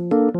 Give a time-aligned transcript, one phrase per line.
[0.00, 0.06] คุ
[0.36, 0.39] ณ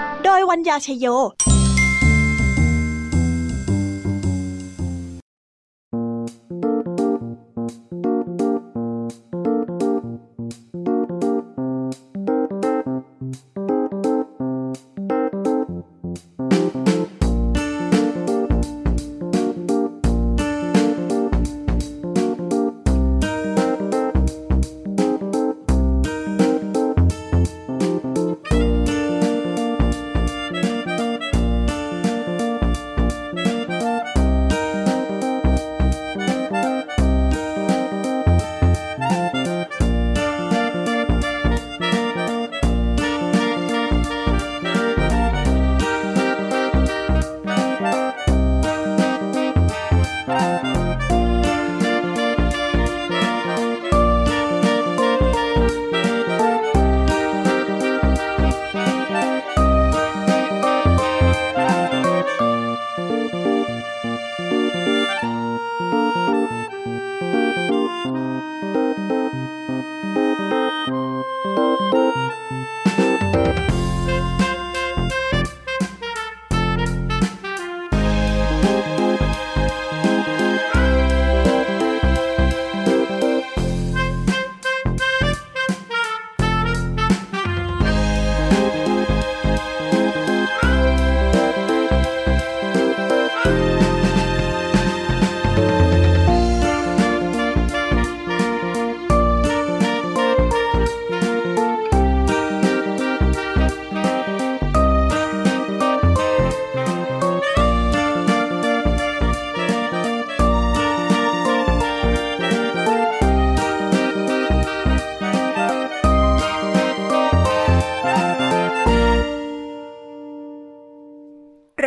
[0.25, 1.05] โดยวัญญาชยโย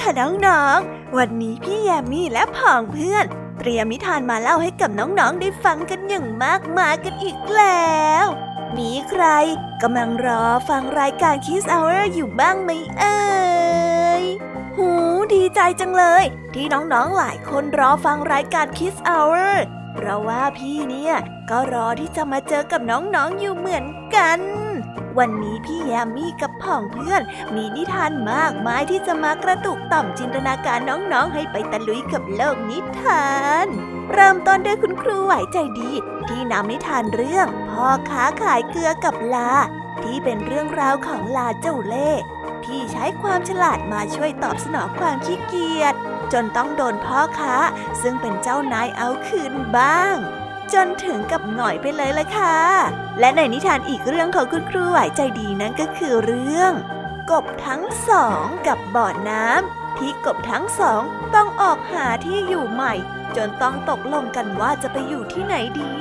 [0.00, 0.10] ค่ะ
[0.46, 3.24] น้องๆ วันนี้พี่แยมมี่และผองเพื่อน
[3.58, 8.26] เตรียมนิทานมาเล่าให้กับน้องๆ ได้ฟังกันอย่างมากมายกันอีกแล้ว
[8.78, 9.24] มีใคร
[9.82, 13.20] กำลังรอฟังรายการ Kids Hour อยู่บ้างไหมเอ่
[14.22, 14.24] ย
[14.76, 14.90] หู
[15.34, 16.24] ดีใจจังเลย
[16.54, 21.14] ที่น้องๆ หลายคนรอฟังรายการ Kids Hour เพราะว่าพี่เนี่ย
[21.50, 24.38] ก็รอที่จะมาเจอกับน้องๆ อยู่เหมือนกัน
[25.18, 27.22] วันนี้พี่แยมมี่กับพ่องเพื่อน
[27.54, 33.30] มีนิทานมากมายที่จะมากระตุกต่อมจินตนาการน้องๆ ให้ไปตะลุยกับโลกนิทา
[33.64, 33.66] น
[34.12, 35.92] เริ่มต้นด้วยคุณครูไหวใจดี
[36.28, 39.52] ที่นำนิทานเรื่อง พ่อค้าขายเกลือกับลา
[40.02, 42.22] ที่เป็นเรื่องราวของลาเจ้าเล่ห์
[42.64, 45.94] ที่ใช้ความฉลาดมาช่วยตอบสนองความขี้เกียจ
[46.32, 47.56] จนต้องโดนพ่อค้า
[48.02, 50.16] ซึ่งเป็นเจ้านายเอาคืนบ้าง
[50.74, 52.56] จนถึงกับหน่อยไปเลยละค่ะ
[53.20, 56.72] และในนิทานอีกเรื่องของคุณครูไหวใจดีนั้นก็คือเรื่อง
[57.30, 61.02] กบทั้งสองกับบ่อน้ำที่กบทั้งสอง
[61.34, 62.94] ต้องออกหาที่อยู่ใหม่
[63.36, 65.92] จนต้องตกลงกันว่าจะไปอยู่ที่ไหนดี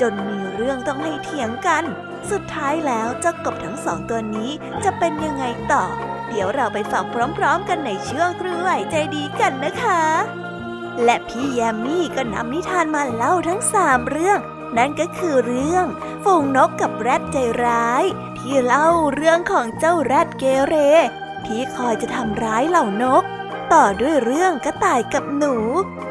[0.00, 1.84] จนมีเรื่องต้องให้เถียงกัน
[2.30, 4.50] สุดท้ายแล้วเจ้ากบทั้งสองตัวนี้
[4.84, 5.84] จะเป็นยังไงต่อ
[6.28, 7.04] เดี๋ยวเราไปฟัง
[7.38, 10.45] พร้อม ๆ กันในเช่วงครูไหวใจดีกันนะคะ
[11.04, 14.38] และพี่แยมมี่ก็นำนิทานมาเล่าทั้งสามเรื่อง
[14.76, 15.86] นั่นก็คือเรื่อง
[16.24, 18.04] ฝูงนกกับแรดใจร้าย
[18.38, 20.74] ที่เล่าเรื่องของเจ้าแรดเกเร
[21.46, 23.22] ที่คอยจะทำร้ายเหล่านก
[23.72, 25.54] ต่อด้วยเรื่องกระต่ายกับหนู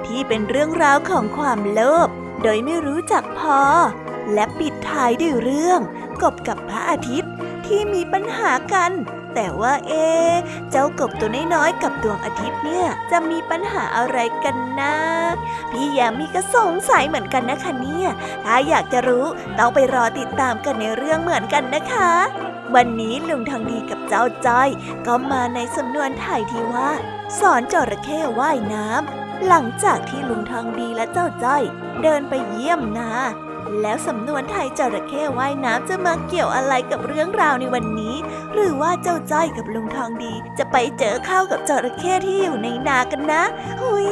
[0.05, 2.09] ที่เป็นเรื่องราวของความโลภ
[2.43, 3.61] โดยไม่รู้จักพอ
[4.33, 5.79] และปิดท้ายด้วยเรื่อง
[6.21, 7.31] กบกับพระอาทิตย์
[7.65, 8.91] ที่มีปัญหากัน
[9.35, 10.05] แต่ว่าเอ๊
[10.71, 14.95] เจ้ากบตัวน้อยๆกับดวงอาทิตย์เนี่ยจะมีปัญหาอะไรกันนะ
[15.71, 18.09] พี่ยามีก็สงสัยเหมือนกันนะคะเนี่ย
[18.43, 19.25] ถ้าอยากจะรู้
[19.59, 22.11] ต้องไปรอติดตามกันในเรื่องเหมือนกันนะคะ
[22.75, 24.69] วันนี้ลุงทองดีกับเจ้าจ้อย
[25.07, 26.89] ก็มาในสำนวนไทยที่ว่า
[27.39, 31.63] สอนจระเข้ว่ายน้ำหลังจากที่ลุงทองดีและเจ้าจ้อย
[32.01, 33.11] เดินไปเยี่ยมนา
[33.81, 38.15] แล้วสำนวนไทยจระเข้ว่ายน้ำจะมาเกี่ยวอะไรกับเรื่องราวในวันนี้
[38.55, 43.43] หรือว่าเจ้าจ้อยกับลุงทองดี จะไปเจอเข้ากับจระเข้ที่อยู่ในนากันนะ
[43.81, 44.09] หุย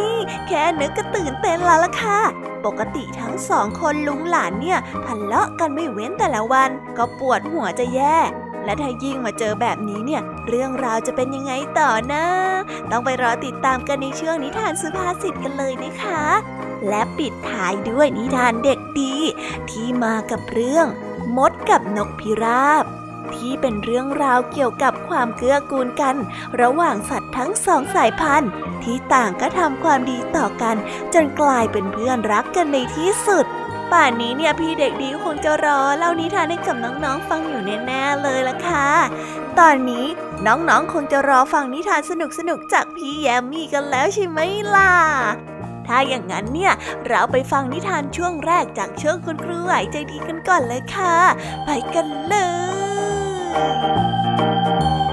[0.48, 2.20] แค่นึกก็ตื่นเต้นแล้วล่ะค่ะ
[2.66, 8.18] ปกติทั้งสองคนลุงหลานเนี่ยทะเลาะกันไม่เว้นแต่ละวัน ก็ปวดหัวจะแย่
[8.66, 12.26] และถ้ายิ่งมาเจอแบบนี้เนี่ย เรื่องราวจะเป็นยังไงต่อนะ
[12.92, 16.24] ต้องไปรอติดตามกันในช่วงนิทานสุภาษิตกันเลยนะคะ
[16.90, 19.16] และปิดท้ายด้วยนิทานเด็กดี
[19.70, 20.88] ที่มากับเรื่อง
[21.38, 22.86] มดกับนกพิราบ
[23.36, 26.16] ที่เป็นเรื่องราวเกี่ยวกับความเกื้อกูลกัน
[26.62, 28.52] ระหว่างสัตว์ทั้งสองสายพันธุ์
[28.84, 30.76] ที่ต่างก็ทำความดีต่อกัน
[31.14, 33.46] จนกลายเป็นเพื่อนรักกันในที่สุด
[33.92, 38.90] ป่านนี้เนี่ยพี่เด็กดีคงจะรอเล่านิทานให้กับน้องๆฟังอยู่แน่ๆเลยละค่ะ
[39.60, 40.06] ตอนนี้
[40.48, 42.12] น้องๆคงจะรอฟังนิทานส
[42.50, 44.40] นุกๆจากพี่แยมมี่กันแล้วใช่ไหม
[44.76, 44.94] ล่ะ
[45.88, 46.74] ถ้าอย่างนั้นเนี่ย
[47.08, 51.16] เราไปฟังนิทานช่วงแรกจากเช่วงคุณครูไหวใจดีกันก่อนเลยค่ะ
[51.66, 52.36] ไปกันเล
[52.80, 52.83] ย
[53.54, 55.13] Thank you.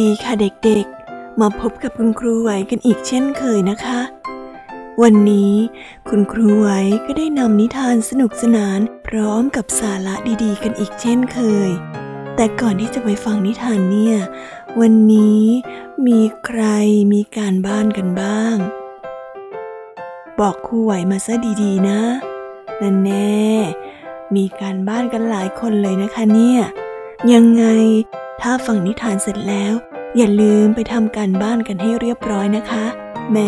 [0.00, 4.00] ดีค่ะเด็กๆ มาพบกับคุณครูไหวกันอีกเช่นเคยนะคะ
[5.02, 5.54] วันนี้
[6.08, 6.68] คุณครูไหว
[7.06, 11.70] ก็ได้นำนิทานสนุกสนานพร้อมกับสาระดีๆ กันอีกเช่นเคย
[12.36, 14.16] แต่ก่อนที่จะไปฟังนิทานเนี่ย
[14.80, 15.42] วันนี้
[16.06, 16.62] มีใคร
[17.12, 18.56] มีการบ้านกันบ้าง
[20.40, 22.00] บอกครูไหวมาซะดีๆ นะ
[22.80, 23.44] นั่นแน่
[24.36, 26.60] มีการบ้านกันหลายคนเลยนะคะเนี่ย
[27.32, 27.64] ยังไง
[28.46, 29.74] ถ้าฟังนิทานเสร็จแล้ว
[30.16, 32.84] อย่าลืมไปทำการบ้านกันให้เรียบร้อยนะคะ
[33.30, 33.38] แหม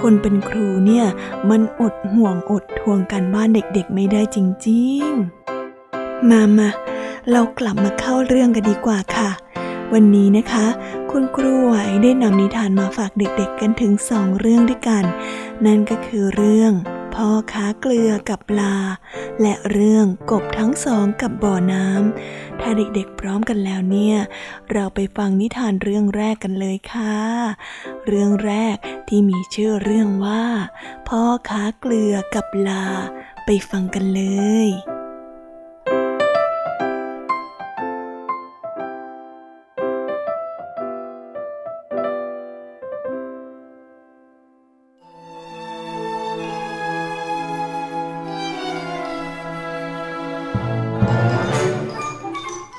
[0.00, 1.06] คนเป็นครูเนี่ย
[1.50, 4.38] มันอดห่วงอดทวงกันบ้านเด็กๆ ไม่ได้จ
[4.68, 6.68] ริงๆ มามา
[7.30, 9.30] เรากลับมาเข้าเรื่องกันดีกว่าค่ะ
[9.92, 10.66] วันนี้นะคะ
[11.10, 15.04] คุณครูไหวได้นำนิทานมาฝากเด็กๆ กันถึงสองเรื่องด้วยกัน
[15.66, 16.72] นั่นก็คือเรื่อง
[17.16, 18.76] พ่อค้าเกลือกับปลา
[19.42, 24.16] และเรื่องกบทั้งสองกับบ่อน้ำถ้าเด็กๆพร้อมกันแล้วเนี่ย
[24.72, 27.16] เราไปฟังนิทานเรื่องแรกกันเลยค่ะ
[28.06, 28.76] เรื่องแรก
[29.08, 30.44] ที่มีชื่อเรื่องว่า
[31.08, 32.84] พ่อค้าเกลือกับปลา
[33.44, 34.22] ไปฟังกันเล
[34.66, 34.68] ย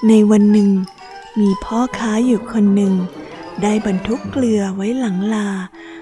[0.08, 0.70] ในวันหนึ่ง
[1.40, 2.94] มีพ่อค้าอยู่คนหนึ่ง
[3.62, 5.50] ได้บรรทุกเกลือไว้หลังลา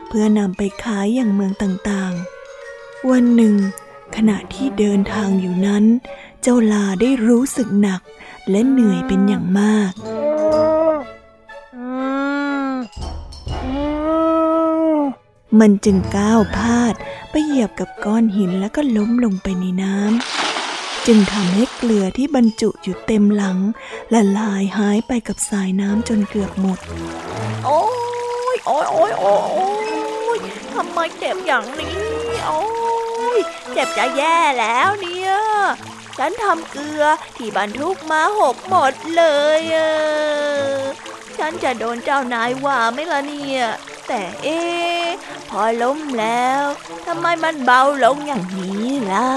[0.07, 3.55] เพื่อนำไปขายอย่างเมืองต่างๆ วันหนึ่ง
[4.15, 5.83] ขณะที่เดินทางอยู่นั้น
[6.41, 8.01] เจ้าลาได้รู้สึกหนัก
[8.49, 9.91] และเหนื่อยเป็นอย่างมาก
[15.59, 16.93] มันจึงก้าวพลาด
[17.29, 20.44] ไปเหยียบกับก้อนหินแล้วก็ล้มลงไปในน้ำ
[21.07, 23.57] จึงทำให้เกลือที่บรรจุอยู่เต็มหลัง
[24.13, 26.79] ละลายหายไปกับสายน้ำจนเกือบหมด
[27.65, 27.81] โอ้
[28.55, 29.35] ยโอ้ยโอ้ยโอ้
[30.35, 30.39] ย
[30.73, 31.97] ทำไมเจ็บอย่างนี้
[32.45, 32.63] โอ้
[33.37, 33.39] ย
[33.73, 35.33] เจ็บจะแย่แล้วเนี่ย
[36.17, 37.03] ฉันทำเกลือ
[37.37, 39.23] ที่บรรทุกมาหกหมดเล
[39.59, 39.61] ย
[41.37, 43.63] ฉันจะโดนเจ้านายว่าไหมล่ะเนี่ย
[44.07, 44.59] แต่เอ๊
[45.49, 46.63] พอล้มแล้ว
[47.07, 49.29] ทำไมมันเบาลงอย่างนี้ล่ะ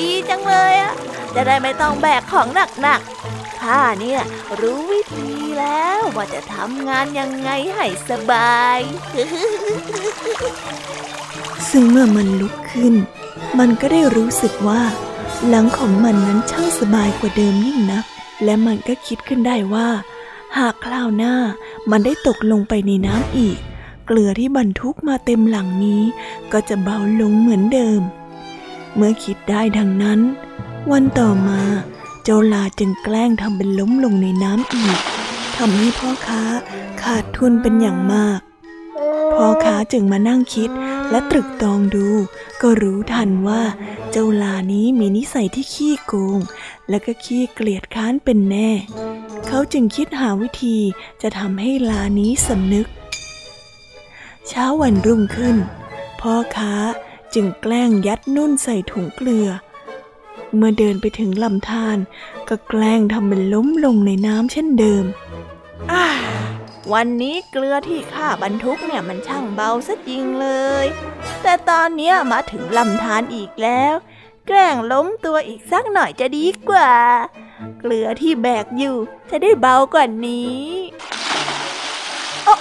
[0.00, 0.94] ดีจังเลยอะ
[1.34, 2.48] จะได้ไม่ต้องแบกของ
[2.82, 4.20] หนักๆข้าเนี่ย
[4.60, 8.78] รู้วิธีแล้วว่าจะทำงานยังไงให้สบาย
[11.70, 12.94] ซึ่งเมื่อมันลุกขึ้น
[13.58, 14.82] มันก็ได้รู้สึกว่า
[15.48, 18.04] หลังของมันนั้นช่างสบายกว่าเดิมยิ่งนัก
[18.44, 19.88] และมันก็คิดขึ้นได้ว่า
[20.58, 21.34] หากคราวหน้า
[21.90, 23.58] มันได้ตกลงไปในน้ำอีก
[24.06, 26.02] เกลือที่บรรทุกมาเต็มหลังนี้
[26.52, 28.00] ก็จะเบาลงเหมือนเดิม
[28.96, 30.20] เมื่อคิดได้ดังนั้น
[30.92, 31.60] วันต่อมา
[32.24, 34.98] เจ้าลาจึงแกล้งทำเป็นล้มลงในน้ำอีก
[35.56, 36.42] ทำให้พ่อค้า
[37.02, 38.40] ขาดทุนเป็นอย่างมาก
[39.34, 40.70] พ่อค้าจึงมานั่งคิด
[41.10, 42.08] และตรึกตองดู
[42.62, 43.62] ก็รู้ทันว่า
[44.10, 46.38] เจ้าลานี้มีนิสัยที่ขี้โกง
[46.88, 48.70] และก็ขี้เกลียดค้านเป็นแน่
[49.46, 50.76] เขาจึงคิดหาวิธี
[51.22, 52.86] จะทำให้ลานี้สำนึก
[54.48, 55.56] เช้าวันรุ่งขึ้น
[56.20, 56.74] พ่อค้า
[57.34, 59.48] จึงแกล้งยัดนุ่นใส่ถุงเกลือ
[60.56, 61.98] เมื่อเดินไปถึงลำธาร
[62.48, 65.04] ก็แกล้งทำเป็นล้มลงในน้ำเช่นเดิม
[66.92, 70.48] วันนี้เกลือที่ข้าบรรทุกเนี่ยมันช่างเบาซะจริงเล
[70.84, 70.86] ย
[71.42, 73.94] แต่ตอนนี้มาถึงลำธารอีกแล้ว
[74.46, 76.92] แกล้งล้มตัวอีกสักหน่อยจะดีกว่า
[77.78, 78.96] เกลือที่แบกอยู่
[79.30, 80.64] จะได้เบากว่านี้
[82.44, 82.54] โอ้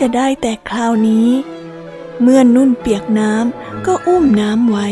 [0.00, 1.28] จะได้แต่คราวนี้
[2.22, 4.88] เมื่อนุ่นเปียกน้ำก็อุ้มน้ำไว้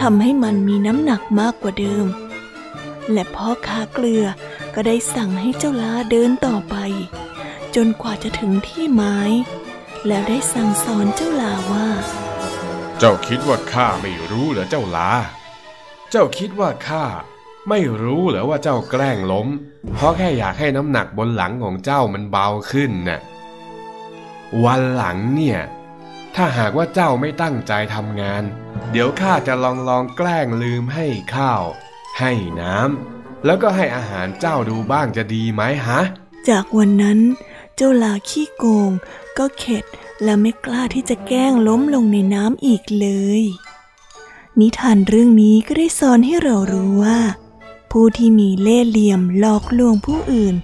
[0.00, 2.06] ทำให้มันมีน้ำหนักมากกว่าเดิม
[3.12, 4.24] และพ่อค้าเกลือ
[4.74, 6.76] ก็ได้สั่งให้เจ้าลาเดินต่อไป
[7.74, 9.18] จนกว่าจะถึงที่ไม้
[10.06, 11.88] แล้วได้สั่งสอนเจ้าลาว่า
[12.98, 15.10] เจ้าคิดว่าข้าไม่รู้เหรอเจ้าลา
[16.10, 17.04] เจ้าคิดว่าข้า
[17.68, 19.48] ไม่รู้เหรอว่าเจ้าแกล้งล้ม
[19.94, 23.20] เพราะแค่อยากให้น้ำหนักบนหลังของเจ้ามันเบาขึ้นน่ะ
[24.64, 25.60] วันหลังเนี่ย
[26.34, 28.42] ถ้าหากว่าเจ้าไม่ตั้งใจทำงาน
[28.90, 31.62] เดี๋ยวข้าจะลองลองแกล้งลืมให้ข้าว
[32.18, 36.00] ให้น้ำแล้วก็ให้อาหารเจ้าดูบ้างจะดีไหมฮะ
[36.48, 37.18] จากวันนั้น
[37.76, 38.90] เจ้าลาขี้โกง
[39.38, 39.84] ก็เข็ด
[40.22, 43.08] และไม่กล้าที่จะแกล้งล้มลงในน้ำอีกเล
[43.40, 43.42] ย
[44.60, 47.18] นิทานเรื่องนี้ก็ได้สอนให้เรารู้ว่า
[47.90, 50.54] ผู้ที่มีเล่ห์เหลี่ยมหลอกลวงผู้อื่น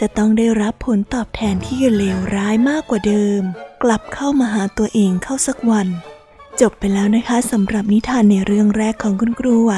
[0.00, 3.42] จะต้องได้รับผลตอบแทนที่เลวร้ายมากกว่าเดิม
[3.82, 5.88] กลับเข้ามาหาตัวเองเข้าสักวัน
[6.60, 9.74] จบไปแล้วนะคะสำหรับนิทานในเรื่องแรกของคุณครูไหว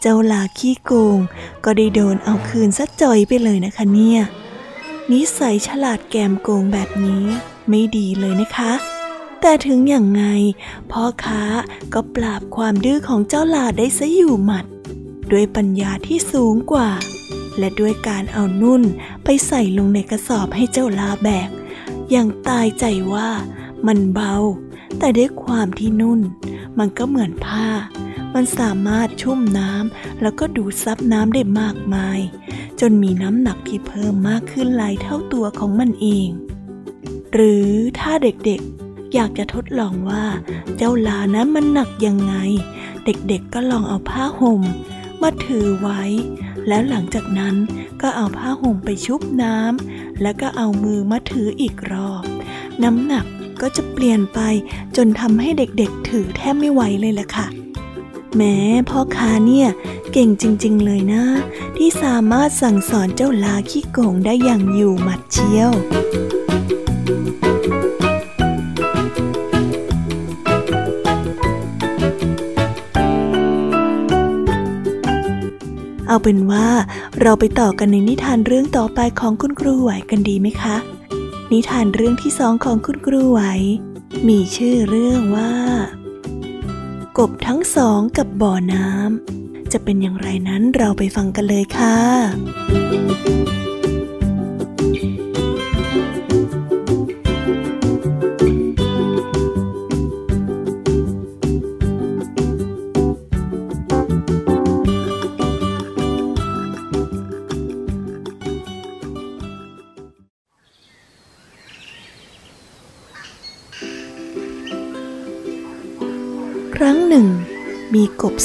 [0.00, 1.18] เจ้าลาขี้โกง
[1.64, 4.20] ก็ได้โดนเอาคืนซะจ่อยไปเลยนะคะเนี่ย
[5.12, 7.24] นิสัยฉลาดแกมโกงแบบนี้
[7.68, 8.72] ไม่ดีเลยนะคะ
[9.40, 10.24] แต่ถึงอย่างไง
[10.90, 11.42] พ่อค้า
[11.94, 14.64] ก็ปราบความดื้อของเจ้าลาได้ซะอยู่หมัด
[15.32, 16.90] ด้วยปัญญาที่สูงกว่า
[17.58, 18.82] และด้วยการเอานุ่น
[19.24, 21.50] ไปใส่ลงในกระสอบให้เจ้าลาแบก
[22.10, 23.30] อย่างตายใจว่า
[23.86, 24.34] มันเบา
[24.98, 26.20] แต่ด้วยความที่นุ่น
[26.78, 27.68] มันก็เหมือนผ้า
[28.34, 32.20] มันสามารถชุ่มน้ำแล้วก็ดูดซับน้ำได้มากมาย
[32.80, 36.28] จนมีน้ำหนักที่เพิ่มมากขึ้นหลายเท่าตัวของมันเอง
[37.32, 37.68] หรือ
[37.98, 40.24] ถ้าเด็กๆ อยากจะทดลองว่า
[40.76, 42.34] เจ้าลานั้นมันหนักยังไง
[43.04, 44.62] เด็กๆก็ลองเอาผ้าห่ม
[45.22, 46.02] มาถือไว้
[46.68, 47.54] แล้วหลังจากนั้น
[48.02, 52.24] ก็เอาผ้าห่มไปชุบน้ำแล้วก็เอามือมาถืออีกรอบ
[52.82, 53.26] น้ำหนัก
[53.60, 54.40] ก็จะเปลี่ยนไป
[54.96, 57.46] จนทำให้เด็กๆ ถือแทบไม่ไหวเลยล่ะค่ะ
[58.36, 58.56] แม้
[58.90, 59.68] พ่อค้าเนี่ย
[60.12, 61.24] เก่งจริงๆเลยนะ
[61.76, 65.72] ที่สามารถสั่งสอนเจ้าลาขี้โกงได้อย่างอยู่หมัดเชียว
[76.12, 76.68] เอาเป็นว่า
[77.20, 80.76] เราไปต่อกันในนิทานเรื่องต่อไปของคุณครูไหวกันดีไหมคะ
[81.52, 83.40] นิทานเรื่องที่สองของคุณครูไหว
[84.28, 85.52] มีชื่อเรื่องว่า
[87.18, 91.98] กบทั้งสองกับบ่อน้ำจะเป็นอย่างไรนั้นเราไปฟังกันเลยค่ะ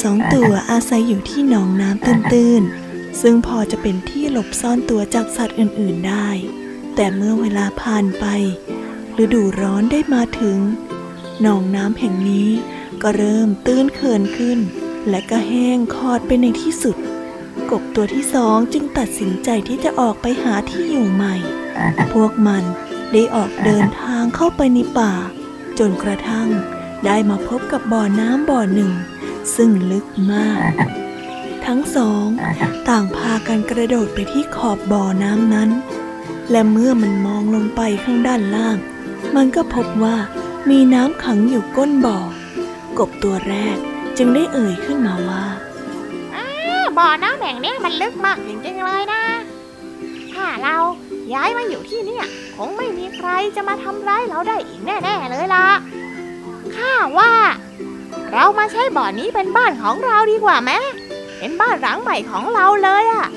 [0.02, 6.30] สองตัวอาศัยอยู่ที่หนองน้ำตื้นๆ ซึ่งพอจะเป็นที่หลบซ่อนตัวจากสัตว์อื่นๆได้
[6.96, 8.26] แต่เมื่อเวลาผ่านไป
[9.24, 10.58] ฤดูร้อนได้มาถึง
[11.42, 12.50] หนองน้ำแห่งนี้
[13.02, 14.60] ก็เริ่มตื้นเขินขึ้น
[15.10, 16.98] และก็แห้งคอดไปในที่สุด
[17.72, 21.36] กบตัวที่สองจึงตัดสินใจที่จะออกไปหาที่อยู่ใหม่
[22.14, 22.64] พวกมัน
[23.14, 25.14] ได้ออกเดินทางเข้าไปในป่า
[25.80, 26.50] จนกระทั่ง
[27.06, 28.92] ได้มาพบกับบ่อน้ำบ่อหนึ่ง
[29.56, 30.72] ซึ่งลึกมาก
[31.66, 32.28] ทั้งสอง
[32.90, 35.70] ต่างพากันกระโดดไปที่ขอบบ่อน้ำนั้น
[36.52, 38.78] และเมื่อมันมองลงไปข้างด้านล่าง
[39.36, 40.18] มันก็พบว่า
[40.70, 42.20] มีน้ำขังอยู่ก้นบ่อ
[43.00, 43.78] กบตัวแรก
[44.18, 45.46] จึงได้เอ่ยขึ้นมาว่า
[46.98, 49.24] บ่อน้ำแห่งนี้มันลึกมากจริงๆเลยนะ
[50.34, 50.76] ถ้าเรา
[51.34, 52.20] ย้ายมาอยู่ที่นี่
[52.56, 55.68] คงไม่มีใครจะมาทำร้ายเราได้อีกแน่ๆเลยล่ะ
[56.76, 57.32] ข้าว่า
[58.32, 60.72] เรามาใช้บ่อนี้เป็นบ้านของเราดีกว่าไหม
[61.38, 63.28] เป็นบ้านหลังใหม่ของเราเลยอะ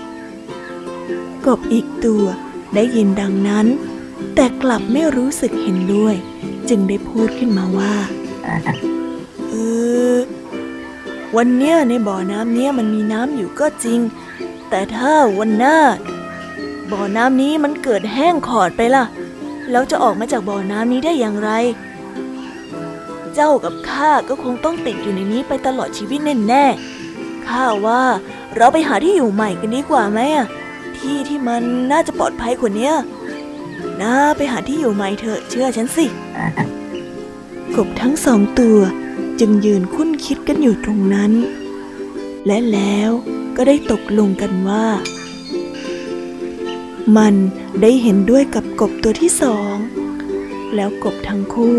[1.47, 2.25] กบอีกตัว
[2.75, 3.67] ได้ยินดังนั้น
[4.35, 6.15] แต่กลับไม่รู้สึกเห็นด้วย
[6.69, 7.95] จึงได้พูดขึ้นมาว่า
[9.49, 9.55] เอ
[10.15, 10.17] อ
[11.37, 14.01] วันเนี้ยในบ่อน้ำเนี้ยมันมีน้ำอยู่ก็จริง
[14.71, 15.79] แต่ถ้าวันหน้า
[16.93, 19.05] บ่อน้ำนี้มันเกิดแห้งขอดไปล่ะ
[19.71, 21.51] แล้วจะออกมาจากบ่อน้ำนี้ได้อย่างไร
[23.35, 28.03] เจ้ากับข้าก็คงต้องติดอยู่ในนี้ไปตลอดชีวิตแน่ๆข้าว่า
[28.57, 30.47] เราไปหาที่อยู่ใหม่กันดีกว่าไหมอะ
[30.97, 31.63] ที่ที่มัน
[31.93, 32.93] น่าจะปลอดภัยกว่านี้
[34.03, 36.07] นะไปหาที่อยู่ใหม่เถอะเชื่อฉันสิ
[37.77, 38.79] กบทั้งสองตัว
[39.41, 41.33] จึงยืนคุ้นคิดกันอยู่ตรงนั้น
[42.47, 43.11] และแล้ว
[43.57, 44.87] ก็ได้ตกลงกันว่า
[47.17, 47.35] มัน
[47.83, 49.75] ได้เห็นด้วยกับกบตัวที่สอง
[50.77, 51.79] แล้วกบทั้งคู่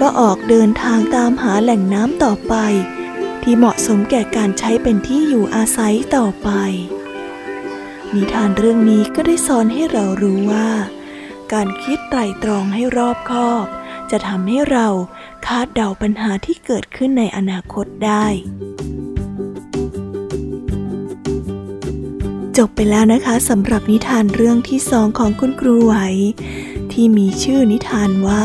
[0.00, 2.54] ก็ออกเดินทางตามหาแหล่งน้ำต่อไป
[3.42, 6.50] ที่เหมาะสมแก่การใช้เป็นที่อยู่อาศัยต่อไป
[8.14, 10.68] นิทานเรื่องนี้ก็ได้สอนให้เรารู้ว่า
[11.52, 13.66] การคิดไตร่ตรองให้รอบคอบ
[14.10, 14.86] จะทำให้เรา
[15.46, 18.24] คาดเดาปัญหาที่เกิดขึ้นในอนาคตได้
[22.58, 25.94] จบไปแล้วนะคะสำหรับนิทานเรื่องที่สองของคุณครูไหว
[27.02, 28.44] ที่มีชื่อนิทานว่า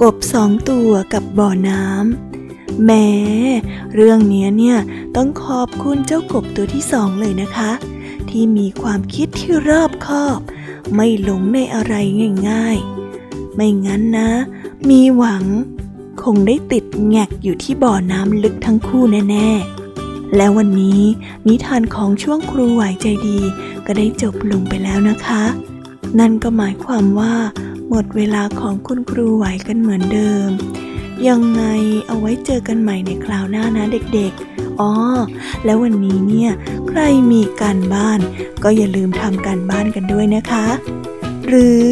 [0.00, 3.08] กบสองตัวกับบ่อน้ำแหม้
[3.94, 4.78] เรื่องนี้เนี่ย
[5.16, 7.72] ต้องขอบคุณเจ้ากบตัวที่สองเลยนะคะ
[8.30, 10.38] ที่มีความคิดที่รอบคอบ
[10.94, 11.94] ไม่หลงในอะไร
[12.48, 14.30] ง่ายๆ ไม่งั้นนะ
[14.88, 15.44] มีหวัง
[16.22, 21.02] คงได้ติดแงกอยู่ที่บ่อน้ำลึกทั้งคู่แน่ๆและวันนี้
[21.48, 23.38] นิทานของช่วงครูไหวใจดี
[23.86, 25.44] ก็ได้จบลงไปแล้วนะคะ
[26.18, 27.34] นั่นก็หมายความว่า
[27.90, 30.48] หมดเวลาของคุณครูไหวกันเหมือนเดิม
[31.28, 31.62] ยังไง
[32.06, 34.92] เอาไว้เจอกันใหม่ในคราวหน้านะเด็กๆ อ๋อ
[35.64, 36.50] แล้ววันนี้เนี่ย
[36.88, 37.00] ใคร
[37.32, 38.20] มีการบ้าน
[38.62, 40.66] ก็อย่าลืมทำการบ้านกันด้วยนะคะ
[41.46, 41.84] หรือ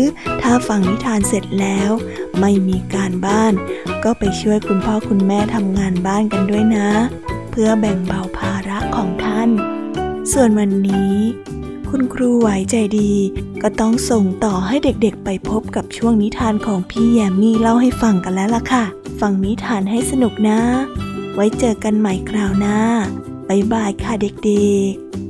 [0.42, 1.90] ถ้าฟังนิทานเสร็จแล้ว
[2.40, 3.52] ไม่มีการบ้าน
[4.04, 6.90] ก็ไปช่วยคุณพ่อคุณแม่ทำงานบ้านกันด้วยนะ
[7.50, 9.48] เพื่อแบ่งเบาภาระของท่าน
[10.32, 11.14] ส่วนวันนี้
[11.92, 13.12] คุณครูไหวใจดี
[13.62, 18.84] ก็ต้องส่งต่อให้เด็กๆ ไปพบกับช่วงนิทานของพี่แยมมี่เล่าให้ฟังกันแล้วล่ะค่ะ
[19.20, 20.58] ฟังนิทานให้สนุกนะ
[21.34, 22.78] ไว้เจอกันใหม่คราวหน้า
[23.48, 25.27] บ๊ายบายค่ะเด็กๆ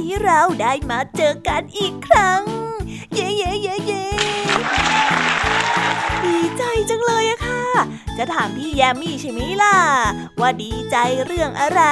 [0.00, 2.42] ที่เราได้มาเจอกันอีกครั้ง
[3.14, 4.04] เย้เย้เย้เย้
[6.24, 7.64] ดีใจจังเลยอะค่ะ
[8.18, 9.76] จะถามพี่แยมมี่ใช่ไหมล่ะ
[10.40, 11.82] ว่าดีใจเรื่องอะไร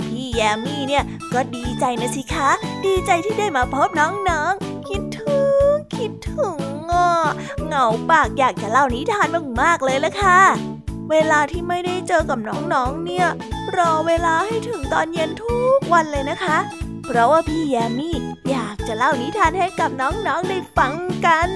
[0.00, 2.50] พี่แยมมี่เนี่ยก็ดีใจนะสิคะ
[2.86, 6.60] ดีใจที่ได้มาพบน้องๆ คิดถึงคิดถึง
[6.92, 7.10] อะ
[7.66, 9.28] เหงาปากอยากจะเล่านิทาน
[9.60, 10.40] มากๆเลยละค่ะ
[11.10, 13.26] เวลาที่ไม่ได้เจอกับน้องๆ เนี่ย
[13.76, 16.56] รอเวลาให้ถึงตอนเย็นทุกวันเลยนะคะ
[17.06, 18.16] เพราะว่าพี่แยมมี่
[18.50, 20.94] อยากจะเล่านิทานให้กับน้องๆได้ฟัง
[21.26, 21.50] กัน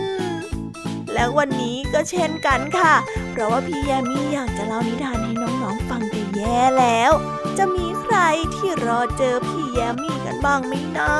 [1.13, 2.95] แล้ววันนี้ก็เช่นกันค่ะ
[3.31, 7.13] เพราะว่าพี่แยมมี่อยากจะเล่านิทานให้น้องๆฟังแต่แย่แล้ว
[7.59, 8.17] จะมีใคร
[8.55, 11.13] ที่รอเจอพี่แยมมี่กันบ้างไหมนะ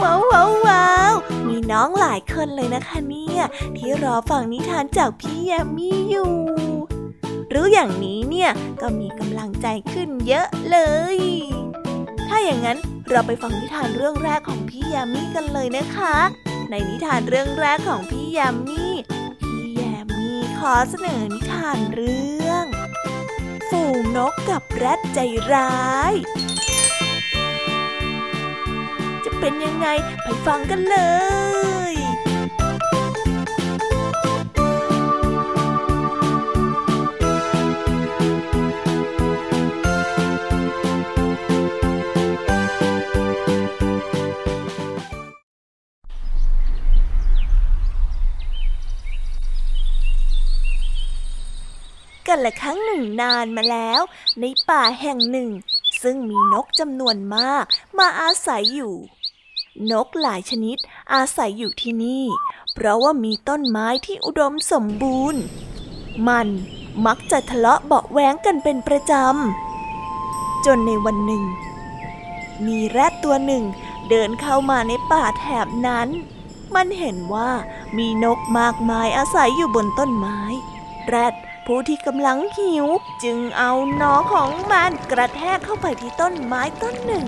[0.00, 1.14] ว้าวว้าวว้าว
[1.48, 3.42] มีน้องหลายคนเลยนะคะเนี่ย
[3.76, 6.67] ที่รอฟังนิทานจากพี่แยมมี่อยู่
[7.52, 10.78] รู้อย่างนี้เนี่ยก็มีกำลังใจขึ้นเยอะเล
[11.16, 11.18] ย
[12.28, 12.78] ถ้าอย่างนั้น
[13.10, 16.16] เราไปฟังนิทานเรื่องแรกของพี่ยามีกันเลยนะคะ
[16.70, 18.84] ในนิทานเรื่องแรกของพี่ยามี
[19.40, 22.64] พี่ยามีขอเสนอนิทานเรื่อง
[23.68, 25.18] ฝูงนกกับแรดใจ
[25.52, 25.76] ร้า
[26.12, 26.14] ย
[29.24, 29.88] จะเป็นยังไง
[30.22, 30.98] ไปฟังกันเล
[31.92, 31.94] ย
[52.38, 54.00] กันละครั้งหนึ่งนานมาแล้ว
[54.40, 55.50] ในป่าแห่งหนึ่ง
[56.02, 57.64] ซึ่งมีนกจำนวนมาก
[57.98, 58.94] มาอาศัยอยู่
[59.90, 60.76] นกหลายชนิด
[61.14, 62.24] อาศัยอยู่ที่นี่
[62.72, 65.42] เพราะว่ามีต้นไม้ที่อุดมสมบูรณ์
[66.28, 66.48] มัน
[67.06, 71.44] มักจะทะเลาะเบาะแว้งกันเป็นประจำ จนในวันหนึ่ง
[72.66, 73.64] มีแรดตัวหนึ่ง
[74.08, 76.08] เดินเข้ามาในป่าแถบนั้น
[76.74, 77.50] มันเห็นว่า
[77.98, 80.38] มีนกมากมายอาศัยอยู่บนต้นไม้
[81.08, 81.34] แรด
[81.70, 82.86] ผู้ที่กำลังหิว
[83.24, 87.24] จึงเอาหนอของมันกระแทกเข้าไปที่ต้นไม้ต้นหนึ่ง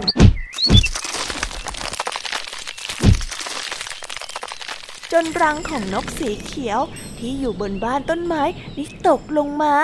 [5.12, 6.80] จนรังของนกสีเขียว
[7.18, 8.42] ที่อยู่บนบ้านต้นไม้
[8.74, 9.74] ได้ตกลงมา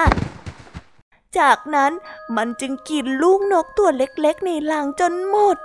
[1.38, 1.92] จากนั้น
[2.36, 5.56] มันจึงกินลูกนกตัวเล็กๆในรังจนหมด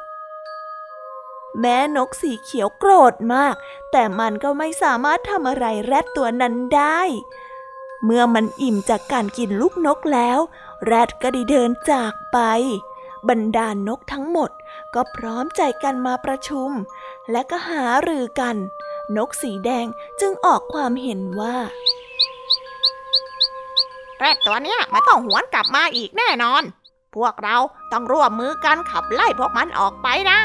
[1.60, 3.56] แม้นกสีเขียวโกรธมาก
[3.92, 7.02] แต่มันก็ไม่สามารถทำอะไรแรดตัวนั้นได้
[8.06, 10.40] เมื่อมันอิ่มจากการกินลูกนกแล้ว
[10.86, 12.40] แรดก็ได้เดินจากไป
[13.30, 14.52] บรรดานนกทั้งหมด
[14.94, 16.70] ก็พร้อมใจกันมาประชุม
[17.32, 18.56] และก็หารือกัน
[19.18, 19.86] นกสีแดง
[20.20, 21.56] จึงออกความเห็นว่า
[24.18, 26.64] แรดตัวเนี้ยมันต้องหวนกลับมาอีกแน่นอน
[27.16, 27.58] พวกเรา
[27.92, 30.38] ต้องร่วมมือกันขับไล่พวกมันออกไปนะ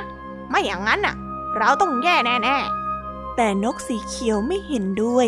[0.49, 1.15] ไม่อย่างนั้นน่ะ
[1.57, 2.59] เราต้องแย่แน่
[3.37, 5.27] แต่นกสีเขียวไม่เห็นด้วย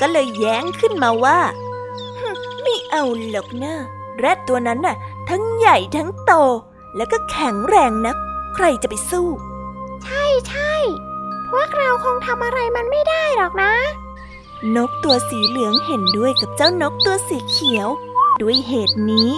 [0.00, 1.38] ก็เลยแย้งขึ้นมาว่า
[2.68, 3.74] ไม่เอาหรอกนะ
[4.18, 4.96] แรดตัวนั้นน่ะ
[5.28, 6.32] ทั้งใหญ่ทั้งโต
[6.96, 8.16] แล้วก็แข็งแรงนัก
[8.54, 10.74] ใครจะไปสู้ๆใช่ใช่
[11.48, 13.72] พวกเราคงทำอะไรมันไม่ได้หรอกนะ
[14.76, 17.88] นกตัวสีเหลืองเห็นด้วยกับเจ้านกตัวสีเขียว
[18.40, 19.30] ด้วยเหตุนี้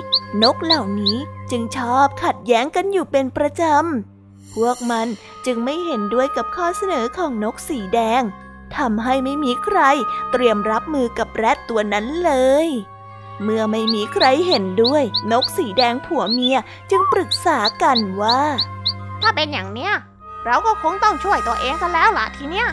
[0.43, 1.17] นกเหล่านี้
[1.51, 5.09] จึงชอบขัดแย้งกันอยู่เป็นประจำ พวกมัน
[5.47, 8.23] จึงไม่เห็นด้วยกับข้อเสนอของนกสีแดง
[8.77, 9.79] ทำให้ไม่มีใคร
[10.31, 12.33] เตรียมรับมือกับแรดตัวนั้นเล
[12.67, 12.69] ย
[13.43, 16.57] เมื่อไม่มีใครเห็นด้วย นกสีแดงผัวเมีย
[16.91, 18.41] จึงปรึกษากันว่า
[19.23, 19.93] ถ้าเป็นอย่างเนี้ย
[20.45, 22.69] เราก็คงต้องช่วยตัวเองกันแล้วล่ะทีเนี้ย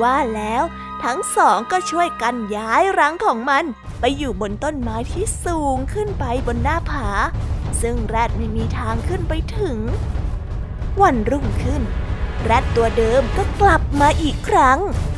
[0.00, 0.62] ว่าแล้ว
[1.04, 3.64] ทั้งสองก็ช่วยกันย้ายรังของมัน
[4.00, 7.08] ไปอยู่บนต้นไม้ที่สูงขึ้นไปบนหน้าผา
[7.82, 9.78] ซึ่งแรดไม่มีทางขึ้นไปถึง
[11.02, 11.82] วันรุ่งขึ้น
[12.44, 14.78] แรดตัวเดิมก็กลับมาอีกครั้ง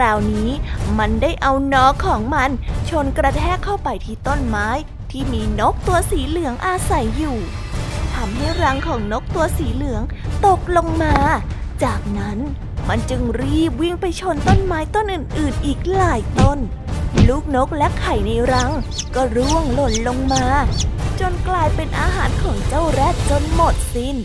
[0.00, 0.50] ราวนี้
[0.98, 2.50] มันได้เอานอของมัน
[2.88, 4.68] ชนกระแทกเข้าไปที่ต้นไม้
[5.10, 7.38] ที่มีนกตัวสีเหลืองอาศัยอยู่
[8.14, 10.02] ทำให้รังของนกตัวสีเหลือง
[10.46, 11.14] ตกลงมา
[11.84, 12.38] จากนั้น
[12.88, 16.58] มันจึงรีบวิ่งไปชนต้นไม้ต้นอื่นๆ อีกหลายต้น
[17.28, 18.72] ลูกนกและไข่ในรัง
[19.14, 20.44] ก็ร่วงหล่นลงมา
[21.20, 24.16] จนกลายเป็นอาหารของเจ้าแรดจนหมดสิน้น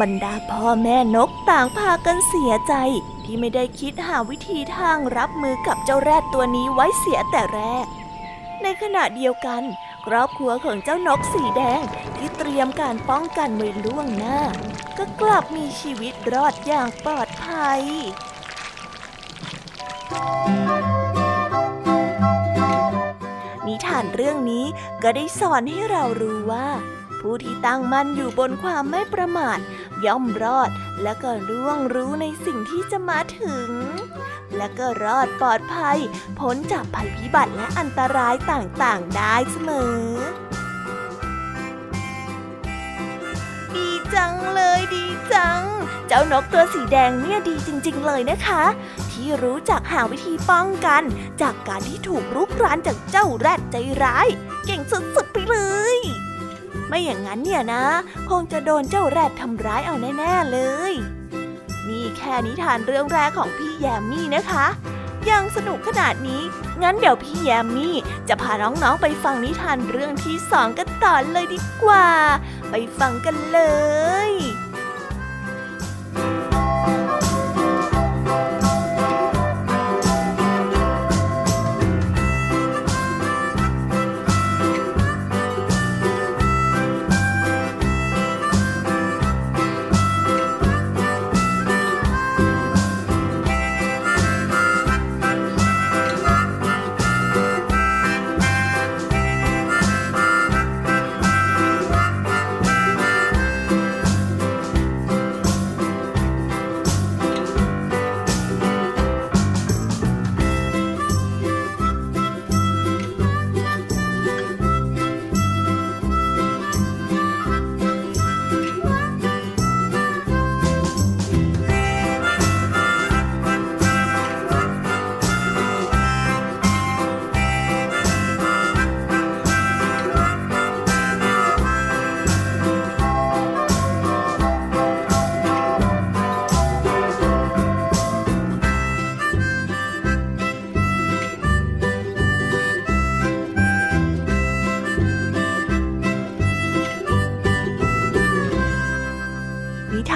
[0.00, 2.74] บรรดาพ่อแม่นกต่างพากันเสียใจ
[3.24, 7.86] ที่ไม่ได้คิดหาวิธีทางรับมือกับเจ้าแรดตัวนี้ไว้เสียแต่แรก
[8.62, 9.62] ในขณะเดียวกัน
[10.06, 11.82] ครอบครัวของเจ้านกสีแดง
[12.16, 14.38] ที่เตรียมการป้องกันไว้ล่วงหน้า
[14.98, 17.82] ก็กลับมีชีวิตรอดอย่างปลอดภัย
[23.66, 24.66] นิทานเรื่องนี้
[25.02, 26.68] ก็ได้สอนให้เรารู้ว่า
[27.20, 29.58] ผู้ที่ตั้งมั่นอยู่บนความไม่ประมาท
[30.06, 30.70] ย่อมรอด
[31.02, 33.70] และก็ร่วงรู้ในสิ่งที่จะมาถึง
[34.56, 35.98] และก็รอดปลอดภัย
[36.38, 40.02] พ้นจากภัยพิบัติและอันตรายต่างๆได้เสมอ
[43.74, 45.62] ดีจังเลยดีจัง
[46.08, 48.62] เจ้านกตัวสีแดงเนี่ยดีจริง ๆ เลยนะคะ
[49.10, 51.02] ที่รู้จักหาวิธีป้องกัน
[51.42, 54.26] จากการที่ถูกรุกรานจากเจ้าแรดใจร้าย
[54.66, 55.56] เก่งสุดๆไปเล
[55.96, 55.98] ย
[56.88, 57.84] ไม่อย่างนั้นเนี่ยนะ
[58.30, 60.58] คงจะโดนเจ้าแรดทำร้ายเอาแน่ๆเล
[60.90, 60.92] ย
[61.88, 64.66] นี่แค่นิทานเรื่องแรกของพี่แยมมี่นะคะ
[65.30, 66.42] ยังสนุกขนาดนี้
[66.82, 67.94] งั้นเดี๋ยวพี่แยมมี่
[68.28, 72.06] จะพาน้องๆไปฟังนิทานเรื่องที่สองกันต่อเลยดีกว่า
[72.70, 73.60] ไปฟังกันเล
[74.30, 74.32] ย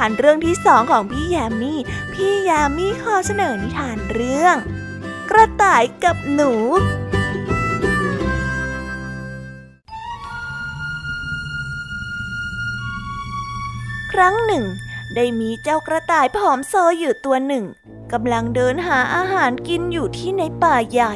[0.03, 1.81] านเรื่องที่สองของพี่แยมมี่
[2.13, 4.57] พี่แยมมี่ขอเสนอนิทานเรื่อง
[5.31, 6.53] กระต่ายกับหนู
[14.13, 14.65] ครั้งหนึ่ง
[15.15, 17.65] ได้มีเจ้ากระต่ายผอมโซอยู่ตัวหนึ่ง
[18.13, 21.15] กำลังเดินหาอาหารกินอยู่ที่ในป่าใหญ่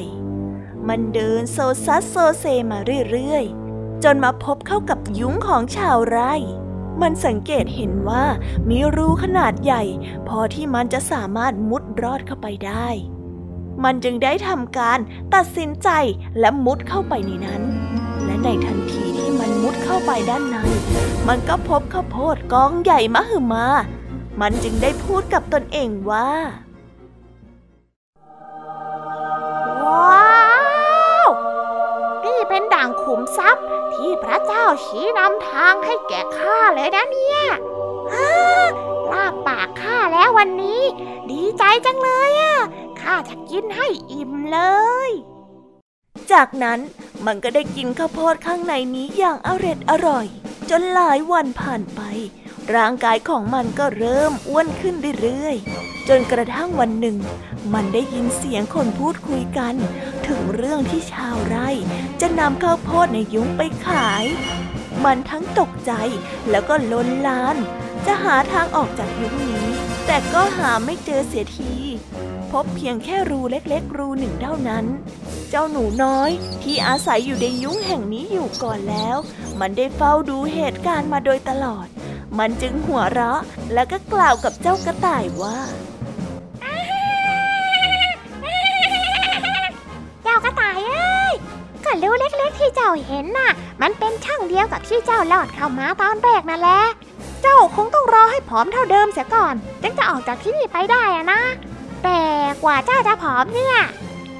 [0.89, 2.79] มันเดินโซซัสโซเซมา
[3.11, 6.35] เรื่อยๆ จนมาพบเข้ากับยุ้งของชาวไร่
[7.03, 8.25] มันสังเกตเห็นว่า
[8.69, 9.83] มีรูขนาดใหญ่
[10.29, 12.89] พอที่มันจะสามารถมุดรอดเข้าไปได้
[13.85, 14.99] มันจึงได้ทำการ
[15.35, 15.89] ตัดสินใจ
[16.41, 17.63] และมุดเข้าไปในนั้น
[18.25, 20.57] และในทันทีที่มันมุดเข้าไปด้านใน
[21.29, 23.67] มันก็พบข้าวโพดกองใหญ่มหึมา
[24.41, 26.29] มันจึงได้พูดกับตนเองว่า
[33.17, 37.41] มทรัพย์ ที่พระเจ้าชี้นำทางให้แก่ข้าเลยนะเนี่ย
[39.13, 40.83] ลาบปากข้าแล้ววันนี้
[41.31, 42.57] ดีใจจังเลยอะ
[43.01, 44.61] ข้าจะกินให้อิ่มเล
[45.09, 45.11] ย
[46.33, 46.79] จากนั้น
[47.27, 50.27] มันก็ได้กินข้าวโพดข้างในนี้อย่างอร็ดอร่อย
[50.71, 52.01] จนหลายวันผ่านไป
[52.75, 57.17] ร่างกายของมันก็เริ่มอ้วนขึ้นเรื่อยๆ จนกระทั่งวันหนึ่ง
[57.75, 59.75] มันได้ยินเสียงคนพูดคุยกัน
[60.27, 61.69] ถึงเรื่องที่ชาวไร่
[62.21, 64.25] จะนำข้าวโพดในยุ้งไปขาย
[65.05, 65.93] มันทั้งตกใจ
[66.51, 67.57] แล้วก็ล้นลาน
[68.07, 69.69] จะหาทางออกจากยุ้งนี้
[70.07, 71.75] แต่ก็หาไม่เจอเสียที
[72.51, 74.85] พบเพียงแค่รูเล็กๆ รูหนึ่งเท่านั้น
[75.51, 76.31] เจ้าหนูน้อย
[76.63, 79.17] ที่อาศัยอยู่ในยุ้งแห่งนี้อยู่ก่อนแล้ว
[79.61, 81.87] มันได้เฝ้าดูเหตุการณ์มาโดยตลอด
[82.39, 83.41] มันจึงหัวเราะ
[83.73, 85.59] แล้วก็กล่าวกับเจ้ากระต่ายว่า
[92.87, 93.51] จ้าเห็นน่ะ
[93.83, 96.81] มันเป็นช่องเดียวกับที่เจ้าลอดเข้ามาตอนแรกนั่นแหละ
[97.43, 101.43] เจ้าคงต้องรอให้ผอมเท่าเดิมเสียก่อน จึงจะออกจากที่นี่ไปได้อะนะ
[102.03, 102.21] แต่
[102.63, 103.77] กว่าเจ้าจะผอมเนี่ย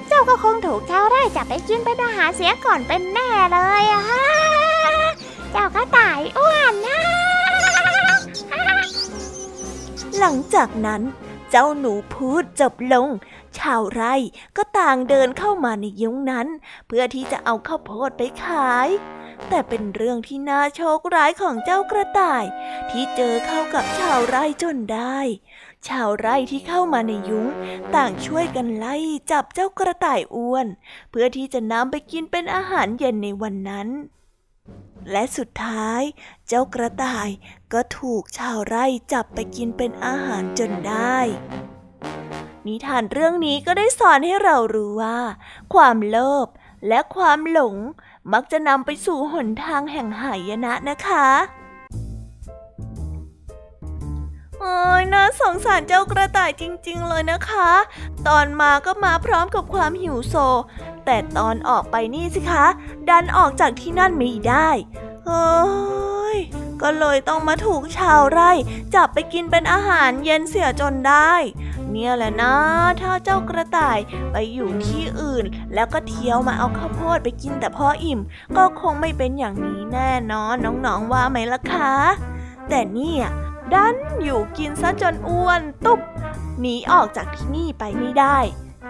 [0.07, 4.25] เจ้าก็คงถูกชาวไร่จับไปกินเป็นอาหารเสียก่อนเป็นแน่เลยอะฮะ
[5.51, 6.99] เจ้ากระต่ายอ้วนนะ
[10.19, 11.01] หลังจากนั้น
[11.51, 13.07] เจ้าหนูพูดจบลง
[13.59, 14.15] ชาวไร่
[14.57, 16.47] ก็ต่างเดินเข้ามาในยุ้งนั้น
[16.87, 18.89] เพื่อที่จะเอาข้าวโพดไปขาย
[19.49, 22.43] แต่เป็นเรื่องที่น่าโชคร้ายของเจ้ากระต่าย
[22.89, 25.19] ที่เจอเข้ากับชาวไร่จนได้
[25.87, 27.47] ชาวไร่ที่เข้ามาในยุ้ง
[27.95, 28.95] ต่างช่วยกันไล่
[29.31, 30.67] จับเจ้ากระต่ายอ้วน
[31.09, 33.89] เพื่อที่จะนำไปกินเป็นอาหารเย็นในวันนั้น
[35.11, 36.01] และสุดท้าย
[36.47, 37.29] เจ้ากระต่าย
[37.73, 41.17] ก็ถูกชาวไร่จับไปกินเป็นอาหารจนได้
[42.69, 45.19] นิทานเรื่องนี้ก็ได้สอนให้เรารู้ว่า
[45.73, 46.47] ความโลภ
[46.87, 47.75] และความหลง
[48.33, 51.27] มักจะนำไปสู่หนทางแห่งหายนะนะคะ
[54.61, 57.71] โอ้ยน่าสงสารเจ้ากระต่ายจริง ๆ เลยนะคะ
[58.27, 60.35] ตอนมาก็มาพร้อมกับความหิวโซ
[61.05, 62.65] แต่ตอนออกไปนี่สิคะ
[63.09, 64.69] ดันออกจากที่นั่นไม่ได้
[65.25, 66.37] เฮ้ย
[66.81, 68.51] ก็เลยต้องมาถูกชาวไร่
[68.95, 71.33] จับไปกินเป็นอาหารเย็นเสียจนได้
[71.91, 72.55] เนี่ยแหละนะ
[73.01, 73.99] ถ้าเจ้ากระต่าย
[74.31, 78.19] ไปอยู่ที่อื่น แล้วก็เที่ยวมาเอาข้าวโพดไปกินแต่พออิ่ม
[78.57, 81.95] ก็คงไม่เป็นอย่างนี้แน่นอนน้องๆว่าไหมล่ะคะ
[82.69, 83.23] แต่เนี่ย
[83.73, 85.99] ดันอยู่กินซะจนอ้วนตุ๊บ
[86.59, 88.37] หนีออกจากที่นี่ไปไม่ได้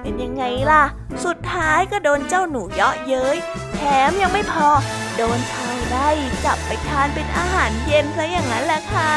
[0.02, 0.84] เป็นยังไงล่ะ
[1.26, 3.38] สุดท้ายก็โดนเจ้าหนูเยาะเย้ย
[3.76, 4.70] แถมยังไม่พอ
[5.18, 6.10] โดนชาวไร่
[6.46, 9.14] จับไปทานเป็นอาหารเย็นซะอย่างนั้นแหละค่ะ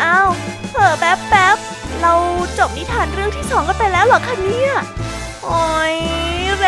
[0.00, 0.28] อ้าว
[0.70, 1.56] เผอแป๊บแป๊บ
[2.00, 2.12] เรา
[2.58, 4.72] จบนิทานเรื่องที่สองกันไปแล้วเหรอคะเนี่ย
[5.44, 5.96] โอ้ย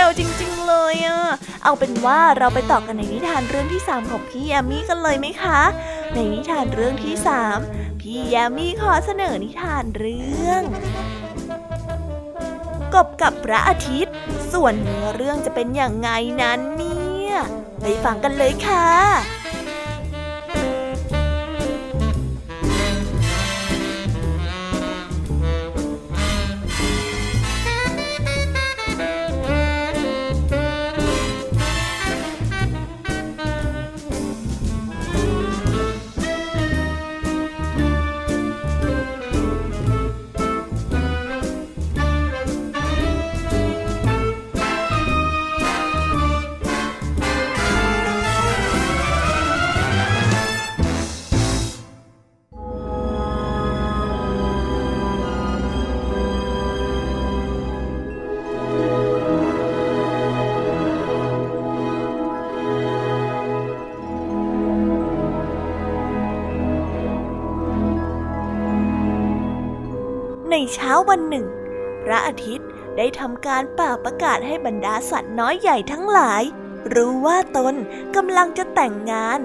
[0.03, 1.21] ร็วจริง ๆ เลยอะ
[1.65, 5.61] เอาเป็นว่าเราไปต่อกันในนิทานเรื่องที่สามของพี่แอมมี่กันเลยไหมคะ
[6.15, 7.59] ในนิทานเรื่องที่สาม
[8.01, 10.63] พี่แยมมี่ขอเสนอนิทานเรื่อง
[12.95, 14.15] กบกับพระอาทิตย์
[14.53, 16.11] ส่วนเนื้อเรื่องจะเป็นอย่างไง
[16.43, 17.35] นั้นเนี่ย
[17.81, 18.89] ไปฟังกันเลยค่ะ
[70.75, 71.47] เช้าวันหนึ่ง
[72.05, 76.43] พระอาทิตย์ได้ทำการเป่าประกาศให้บรรดาสัตว์น้อยใหญ่ทั้งหลาย
[76.95, 77.75] รู้ว่าตน
[78.17, 79.41] กำลังจะแต่งงาน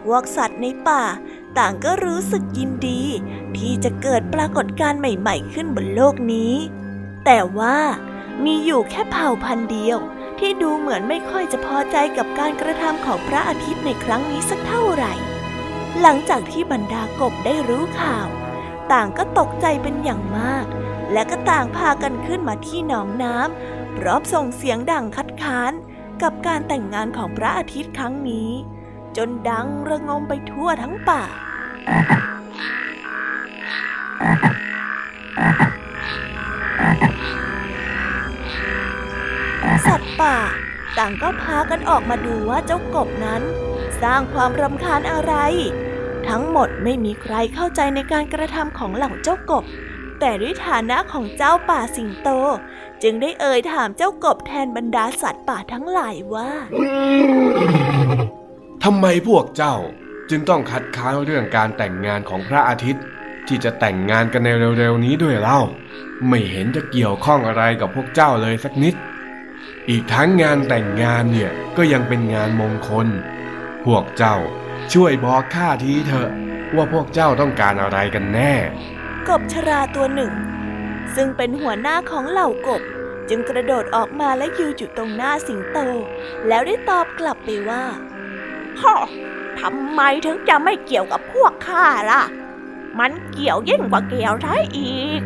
[0.00, 1.04] พวกสัตว์ในป่า
[1.58, 3.02] ต่างก็รู้สึกยินดี
[3.56, 6.54] ที่จะเกิดปรากฏการณ์ใหม่ ๆ ขึ้นบนโลกนี้
[7.24, 7.78] แต่ว่า
[8.44, 9.98] มีอยู่แค่เผ่าพันธุ์เดียว
[10.38, 15.12] ที่ดูเหมือนไม่ค่อยจะพอใจกับการกระทำของพระอาทิตย์ในครั้งนี้สักเท่าไหร่
[16.00, 18.26] หลังจากที่บรรดากบได้รู้ข่าว
[18.92, 20.66] ต่างก็ตกใจเป็นอย่างมาก
[21.12, 25.72] และก็ต่างพากันขึ้นมาที่หนองน้ำพร้อมส่งเสียงดังคัดค้าน
[26.22, 28.50] กับการแต่งงานของพระอาทิตย์ครั้งนี้
[29.16, 31.22] จนดังระงมไปทั่วทั้งป่า
[39.86, 40.36] สัตว์ป่า
[40.98, 43.42] ต่างก็พากันออกมาดูว่าเจ้ากบนั้น
[44.02, 45.34] สร้างความรำคาญอะไร
[46.28, 49.64] ทั้งหมดไม่มีใครเข้าใจในการกระทำของเหล่าเจ้ากบ
[50.20, 52.28] แต่ด้วยฐานะของเจ้าป่าสิงโต
[53.02, 56.50] จึงได้เอ่ยถามเจ้ากบแทนบรรดาสัตว์ป่าทั้งหลายว่า
[58.84, 59.76] ทำไมพวกเจ้า
[60.30, 63.04] จึงต้องคัดค้านเรื่องการแต่งงานของพระอาทิตย์
[63.46, 64.48] ที่จะแต่งงานกันใน
[64.78, 65.60] เร็วๆนี้ด้วยเล่า
[66.28, 68.94] ไม่เห็นจะเกี่ยวข้องอะไรกับพวกเจ้าเลยสักนิด
[69.88, 73.06] อีกทั้งงานแต่งงานเนี่ยก็ยังเป็นงานมงคล
[73.84, 74.36] พวกเจ้า
[74.92, 76.30] ช่วยบอกข้าทีเถอะ
[76.76, 78.54] ว่าพวกเจ้าต้องการอะไรกันแน่
[79.28, 80.32] กบชราตัวหนึ่ง
[81.14, 82.82] ซึ่งเป็นหัวหน้าของเหล่ากบ
[83.28, 85.78] จึงกระโดดออกมาและยืนอยู่ตรงหน้าสิงโต
[86.48, 87.84] แล้วได้ตอบกลับไปว่า
[88.80, 88.94] ฮ่อ
[89.60, 92.22] ทำไมถึงจะไม่เกี่ยวกับพวกข้าล่ะ
[92.98, 95.20] มันเกี่ยวยิ่งกว่าเกี่ยวใช่อีก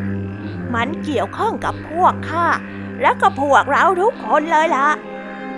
[0.75, 2.47] มันเกี่ยวข้องกับพวกข้า
[3.01, 4.89] และก็พวกเราทุกคนเลยล่ะ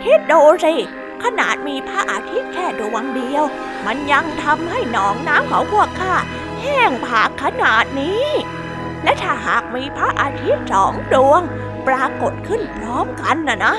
[0.04, 0.74] คิดดูสิ
[1.24, 3.44] ขนาดมีพระอาทิตย์แค่ดวงเดียว
[3.86, 6.14] มันยังทำให้หนองน้ำของพวกข้า
[6.62, 8.26] แห้งผากขนาดนี้
[9.02, 11.42] และถ้าหากมีพระอาทิตย์สองดวง
[11.86, 13.74] ปรากฏขึ้นพร้อมกันนะนะ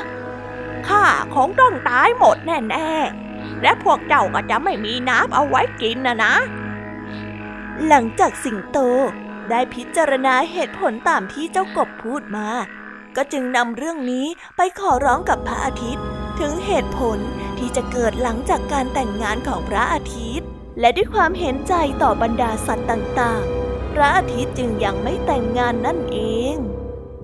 [0.88, 1.04] ข้า
[1.36, 6.34] คงต้องตายหมดแน่ๆ และพวกเจ้าก็จะไม่มีน้ำเอาไว้กินนะนะ
[7.88, 8.78] หลังจากสิงโต
[9.50, 12.48] ได้พิจารณาเหตุผลตามที่เจ้ากบพูดมา
[13.16, 14.26] ก็จึงนำเรื่องนี้
[14.58, 16.06] ไปขอร้องกับพระอาทิตย์
[16.40, 17.20] ถึงเหตุผล
[17.58, 20.48] ที่จะเกิดหลังจากการแต่งงานของพระอาทิตย์
[20.80, 26.20] และด้วยความเห็นใจต่อบรรดาสัตว์ต่างๆ พระอาทิตย์จึงยังไม่แต่งงานนั่นเอ
[26.54, 26.56] ง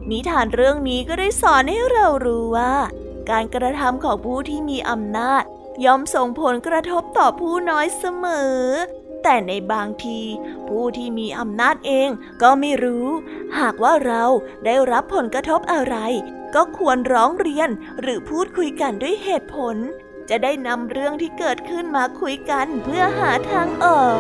[0.09, 2.73] นิทานเรื่องนี้ก็ได้สอนให้เรารู้ว่า
[3.29, 5.43] การกระทำของผู้ที่มีอำนาจ
[5.85, 8.61] ย่อมส่งผลกระทบต่อผู้น้อยเสมอ
[9.27, 10.19] แต่ในบางที
[10.67, 12.09] ผู้ที่มีอำนาจเอง
[12.41, 13.07] ก็ไม่รู้
[13.59, 14.23] หากว่าเรา
[14.65, 15.95] ได้รับผลกระทบอะไร
[16.55, 17.69] ก็ควรร้องเรียน
[18.01, 19.75] หรือพูดคุยกันด้วยเหตุผล
[20.29, 24.19] จะได้นำเรื่องที่เกิดขึ้นมาคุยกันเพื่อหาทางออก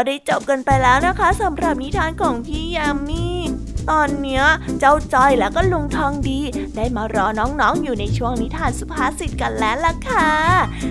[0.00, 3.26] ก็ได้จบกันไปแล้วนะคะสำหรับนิทานของพี่ยามี
[3.90, 4.44] ตอนเนี้ย
[4.78, 6.40] เจ้าจอยแล้วก็ลุงทองดี
[6.76, 10.30] ได้มารอน้องๆอยู่ในช่วงนิทานสุภาษิตกันแล้วล่ะค่ะ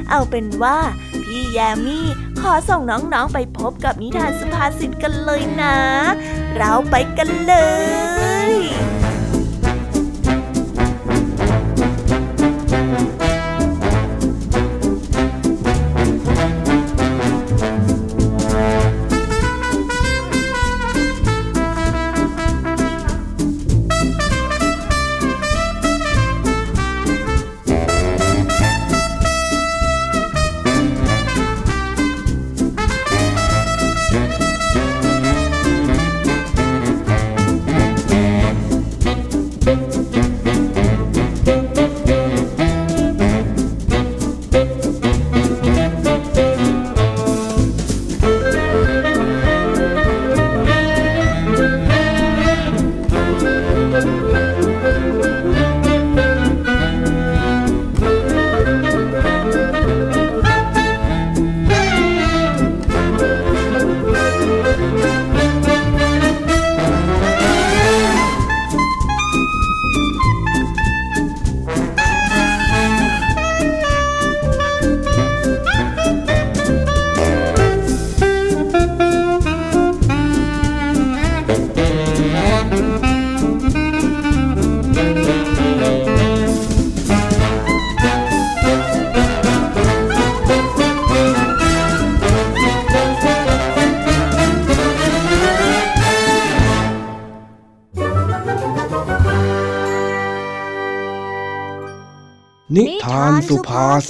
[0.10, 0.78] เอาเป็นว่า
[1.24, 2.08] พี่แยมมี่
[2.42, 5.76] ขอส่งน้องๆไปพบกับนิทานสุภาษิตกันเลยนะ
[6.58, 7.54] เราไปกันเล
[8.50, 8.52] ย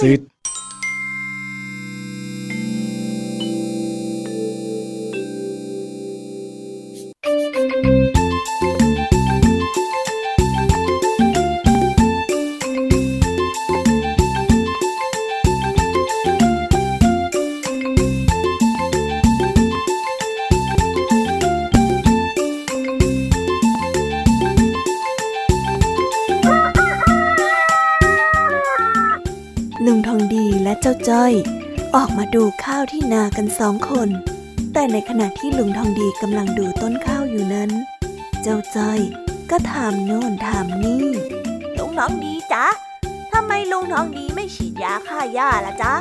[0.08, 0.20] ุภ
[33.38, 34.08] กันสองคน
[34.72, 37.70] แต่ในขณะที่ลุงทองดีกำลังดูต้นข้าวอยู่นั้น
[38.42, 39.00] เจ้าจ้อย
[39.50, 41.06] ก็ถามโน่นถามนี่
[41.78, 42.66] ลุงทองดีจ๊ะ
[43.32, 45.94] ทำไมลุงทองดีไม่ฉีดยาฆ่าหญ้าล่ะจ๊ะ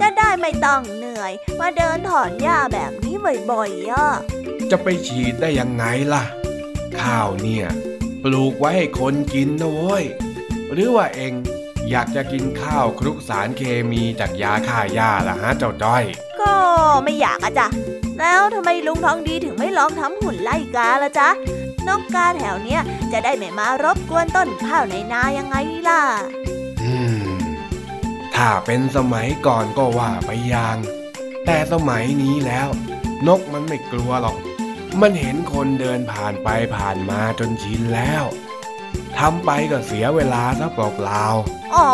[0.00, 3.14] จะได้ไม่ต้องเหนื่อย มาเดินถอนหญ้าแบบนี้
[3.50, 4.06] บ่อยๆอะ
[4.70, 6.24] จะไปฉีดได้ยังไงล่ะ
[7.00, 7.66] ข้าวเนี่ย
[8.22, 10.04] ปลูกไว้ให้คนกินนะเว้ย
[10.72, 11.32] หรือว่าเอง
[11.90, 16.04] อยากจะกินข้าวคลุกสารเคมีจากยาฆ่าหญ้าล่ะฮะเจ้าจ้อย
[16.42, 16.54] ก็
[17.04, 17.68] ไม่อยากอะจ้ะ
[18.18, 21.28] แล้วทำไมลุงทองดีถึงไม่ลองทำหุ่นไล่กาล่ะจ๊ะ
[21.88, 22.80] นกกาแถวเนี้ย
[23.12, 25.56] จะได้ไม่มารบกวนต้นข้าวในนายังไง
[25.88, 26.02] ล่ะ
[26.82, 26.92] อื
[27.24, 27.38] ม
[28.34, 30.76] ถ้าเป็นสมัยก่อนก็ว่าไปอย่าง
[31.46, 32.68] แต่สมัยนี้แล้ว
[33.26, 34.36] นกมันไม่กลัวหรอก
[35.00, 38.24] มันเห็นคนเดินผ่านไปผ่านมาจนชินแล้ว
[39.18, 41.88] ทำไปก็เสียเวลาซะเปล่าๆอ๋อ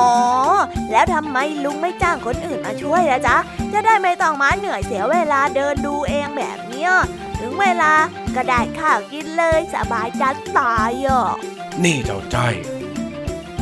[0.93, 3.37] แล้วทำไมลุงไม่จ้างคนอื่นมาช่วยละจ๊ะ
[3.73, 6.91] จะได้ไม่ต้องมาเหนื่อยเสียเวลาเดินดูเองแบบเนี้ย
[7.39, 7.93] ถึงเวลา
[8.35, 11.29] ก็ได้ข้าวกินเลยสบายจัดตายอะ
[11.85, 12.55] นี่เจ้าจ้อย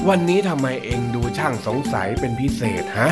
[0.08, 3.10] วันนี้ทำไมเองดูช่างสงสัยเป็นพิเศษฮะ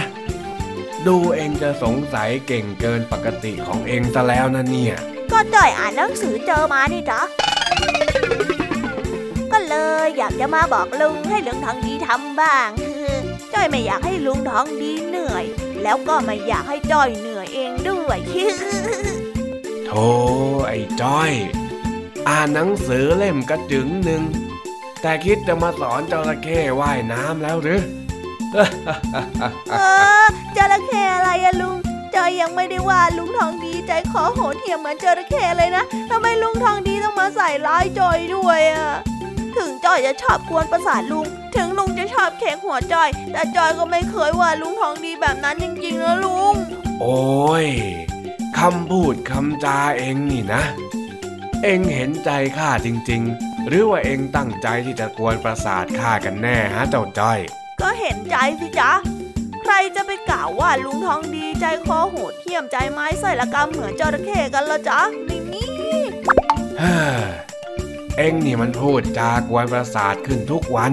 [1.07, 4.95] ดูเองจะสงสัยเก่งเกินปกติของเองซะแล้วนะเนี่ย
[5.33, 7.44] ก็จ้อยอ่านหนังสือเจอมานี่จ้ะเลย
[10.19, 12.69] อยากจะมาบอกลุงให้ลุงทองดีทำบ้าง
[13.53, 15.45] จ้อยไม่อยากให้ลุงทองดีเหนื่อย
[15.83, 18.19] แล้วก็ไม่อยากให้จ้อยเหนื่อยเองด้วย
[19.87, 20.07] โธ่
[20.69, 21.33] ไอ้จ้อย
[22.29, 24.23] อ่านหนังสือเล่มกระจึงหนึ่ง
[25.03, 27.83] แต่คิดจะมาสอนจระเข้ว่ายน้ำแล้วหรือ
[29.71, 29.77] เอ
[30.23, 31.77] อจระเข้อะไรอะลุง
[32.15, 38.89] จจอยยังไม่ได้ว่าลุงทองดีใจคอโหดเหี้ยมเหมือนจระเข้เลยนะทำไมลุงทองดีต้องมาใส่ร้ายจอยด้วยอะ
[39.57, 41.27] ถึงจอยจะชอบกวนประสาทลุง
[41.57, 46.55] ถึงลุงจะชอบเค้กหัวจอย แต่จอยก็ไม่เคยว่าลุงทองดีแบบนั้นจริงๆนะลุง
[47.01, 47.67] โอ้ย
[48.59, 50.63] คำพูดคำจาเองนี่นะ
[51.63, 57.39] เองเห็นใจข้าจริง ๆ หรือว่าเองตั้งใจที่จะกวนประสาทข้ากันแน่ฮะเจ้าจ้อย
[57.81, 58.93] ก็เห็นใจสิจ๊ะ
[59.63, 65.65] ใครจะไปกล่าวว่าลุงทองดีใจคอโหดเหี้ยมใจไม้ใส่ละกรรมเหมือนจระเข้กันละจ๊ะไม่มี
[68.17, 70.93] เฮ้อเอ็งนี่มันพูดจากวนประสาทขึ้นทุกวัน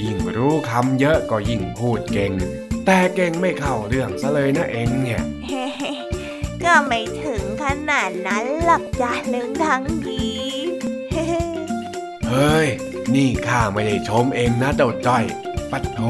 [0.00, 2.32] ยิ่งรู้คำเยอะก็ยิ่งพูดเก่ง
[2.86, 5.66] แต่เก่งไม่เข้าเรื่องซะเลยนะเอ็งเนี่ยเฮ้
[6.64, 10.26] ก็ไม่ถึงขนาดนั้นหรอกจ้ะลุงทองดี
[11.10, 11.24] เฮ้
[12.28, 12.68] เฮ้ย
[13.14, 15.24] นี่ข้าไม่ได้ชมเองนะเจ้าจ้อย
[15.70, 16.00] ปัดโท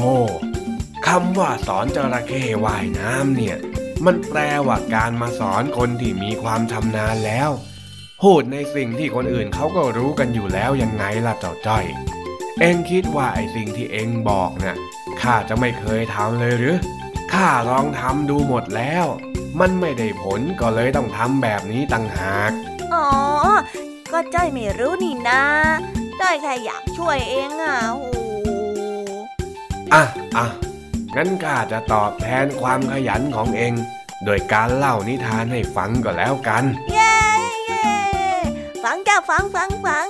[1.07, 3.57] คำว่าสอนจระเข้ว่ายน้ำเนี่ย
[4.05, 7.49] มันแปลว่าการมาสอนคนที่มีความชำนาญแล้ว
[8.25, 11.85] พูดในสิ่งที่คนอื่นเขาก็รู้กันอยู่แล้วยังไงล่ะเจ้าจ้อย
[12.59, 14.77] เอ็งคิดว่าไอ้สิ่งที่เอ็งบอกน่ะ
[15.21, 16.77] ข้าจะไม่เคยทำเลยหรือ
[17.33, 19.05] ข้าลองทำดูหมดแล้ว
[19.59, 22.51] มันไม่ได้ผลก็เลยต้องทำแบบนี้ต่างหาก
[22.93, 23.07] อ๋อ
[24.11, 25.41] ก็จ้อยไม่รู้นี่นะ
[26.19, 28.09] จ้อยแค่อยากช่วยเองอะโอ้
[29.93, 30.03] อะ
[30.35, 30.45] อะ
[31.15, 33.73] งั้นข้าจะตอบแทนความขยันของเอง
[34.25, 36.98] โดยการเล่านิทานให้ฟังก็แล้วกันเย้เย้
[38.83, 40.07] ฟังจ้าฟังฟังฟัง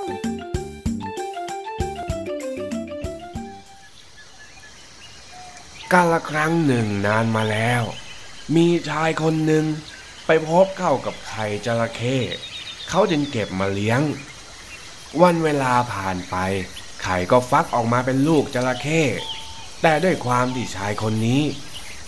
[5.93, 7.83] กาละครั้งหนึ่งนานมาแล้ว
[8.55, 9.65] มีชายคนหนึ่ง
[10.25, 12.17] ไปพบเข้ากับไข่จระเข้
[12.89, 14.01] เขาจึงเก็บมาเลี้ยง
[15.21, 16.35] วันเวลาผ่านไป
[17.03, 19.01] ไข่ก็ฟักออกมาเป็นลูกจระเข้
[19.81, 21.41] แต่ด้วยความที่ชายคนนี้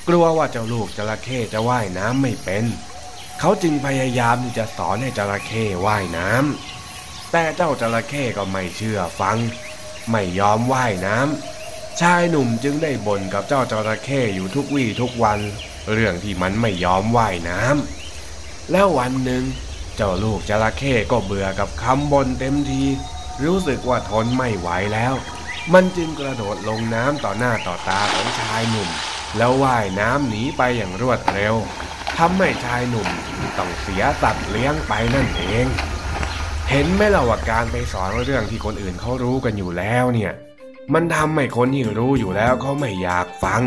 [0.07, 2.66] กลัวว่าเจ้าลูกจระเข้จะว่ายน้ำไม่เป็น
[3.44, 9.38] เขาจึงพยายามที่จะสอนให้จระเข้ว่ายน้ำแต่เจ้าจระเข้ก็ไม่เชื่อฟัง
[10.12, 15.39] ไม่ยอมว่ายน้ำชายหนุ่มจึงได้บ่นกับเจ้าจระเข้อยู่ทุกวี่ทุกวัน
[15.92, 19.44] เรื่องที่มันไม่ยอมว่ายน้ำแล้ววันหนึ่ง
[19.96, 22.84] เจ้าลูกจระเข้ก็เบื่อกับคำบ่นเต็มที
[23.44, 25.14] รู้สึกว่าทนไม่ไหวแล้ว
[25.74, 28.89] มันจึงกระโดดลงน้ำต่อหน้าต่อตาของชายหนุ่ม
[29.38, 31.56] แล้วว่ายน้ำหนีไปอย่างรวดเร็ว
[32.18, 33.07] ทำให้ชายหนุ่ม
[33.57, 35.66] ต้องเสียสัตว์เลี้ยงไปนั่นเอง
[36.70, 40.32] เห็นไหมล่ะว่าการไปสอนเรื่องที่คนอื่นเขารู้กันอยู่แล้วเนี่ย
[40.93, 43.62] มันทำให้คนที่รู้อยู่แล้วเขาไม่อยากฟัง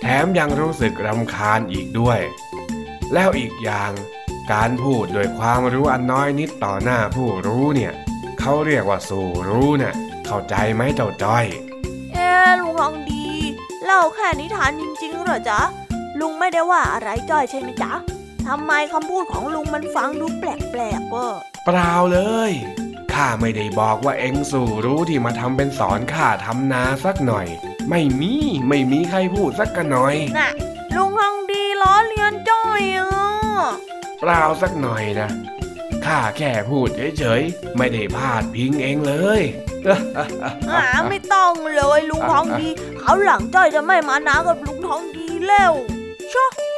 [0.00, 2.20] แถมยังรู้สึกรำคาญอีกด้วย
[3.14, 3.92] แล้วอีกอย่าง
[4.52, 7.92] การพูดโดยความรู้อันน้อยนิดต่อหน้าผู้รู้เนี่ย
[8.40, 9.94] เขาเรียกว่าสู่รู้น่ะ
[10.26, 11.46] เข้าใจไหมเจ้าจ้อย
[12.12, 13.26] เอ๊ะลุงทองดี
[13.84, 15.60] เล่าแค่นิทานจริงๆเหรอจ๊ะ
[16.20, 17.92] ลุงไม่ได้ว่าอะไรจ้อยใช่ไหมจ๊ะ
[18.48, 21.26] ทำไมคำพูดของลุงมันฟังดูแปลกๆเวอ
[21.66, 22.18] เปล่าเล
[22.50, 22.52] ย
[23.12, 27.46] ข้าไม่ได้บอกว่าเอ็งสู่รู้ที่มาทำเป็นสอนข้าทำนาสักหน่อย
[27.90, 28.34] ไม่มี
[28.68, 30.50] ไม่มีใครพูดสักกันหน่อยน่ะ
[30.96, 33.08] ลุงทองดีล้อเลียนจ้อยอะ
[34.20, 35.28] เปล่าสักหน่อยนะ
[36.06, 39.42] ข้าแค่พูดเฉยๆ ไม่ได้พาดพิงเองเลย
[40.70, 42.68] หาไม่ต้องเลยลุงทองดี
[42.98, 45.72] เขาวหลังจ้อยจะไม่มานากับลุงทองดีแล้ว
[46.30, 46.69] chaud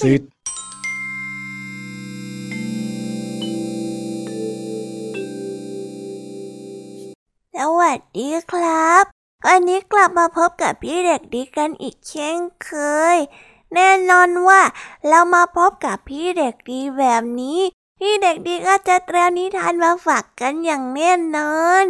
[0.00, 0.22] สุภาษิต
[7.56, 9.04] สวัสดีครับ
[9.46, 12.70] วันนี้กลับมาพบกับพี่เด็กดีกันอีกเช่นเค
[13.14, 13.16] ย
[13.74, 14.62] แน่นอนว่า
[15.08, 17.60] เรามาพบกับพี่เด็กดีแบบนี้
[17.98, 21.86] พี่เด็กดีก็จะเตรียมนิทานมาฝากกันอย่างแน่นอน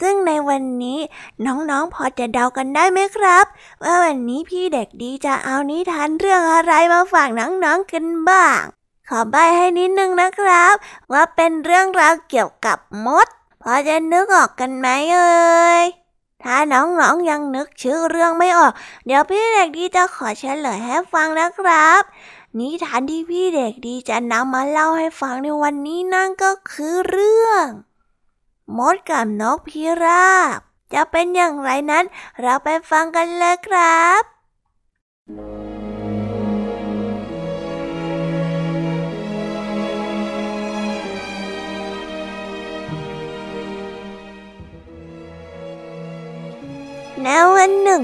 [0.00, 0.98] ซึ่งในวันนี้
[1.46, 3.44] น้องๆพอจะเดากันได้ไหมครับ
[3.82, 8.62] ว่าวันนี้พี่เด็กดีจะเอานิทานเรื่องอะไรมาฝากน้องๆกันบ้าง
[9.08, 10.74] ขอใบให้นิดนึงนะครับ
[11.12, 13.26] ว่าเป็นเรื่องราวเกี่ยวกับมด
[13.62, 15.84] พอจะนึกออกกันไหมเอ่ย
[16.42, 18.72] ถ้าน้องๆยังนึกชื่อเรื่องไม่ออก
[19.06, 22.02] เดี๋ยวพี่เด็กดีจะขอเฉลยให้ฟังนะครับ
[22.58, 27.66] นิทานที่พี่เด็กดีจะนำมาเล่าให้ฟังในวันนี้นั่นก็คือเรื่อง
[28.78, 30.58] มดกับนกพิราบ
[30.94, 32.04] จะเป็นอย่างไรนั้น
[32.40, 34.22] เราไปฟังกันเลยครับ
[47.22, 48.02] ในวันหนึ่ง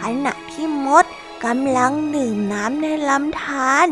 [0.00, 1.04] ขณะที่มด
[1.44, 3.86] กำลังดื่มน้ำในลำธาร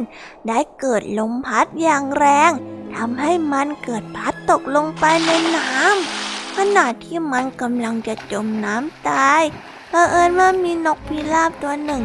[0.46, 2.50] ได้เกิดลมพัดอย่างแรง
[2.94, 9.42] ทำให้มันเกิดพัดตกลงไปในน้ำขณะที่มันกำลังจะจมน้ำตาย
[9.88, 12.02] เผอิญว่ามีนกพิราบตัวหนึ่ง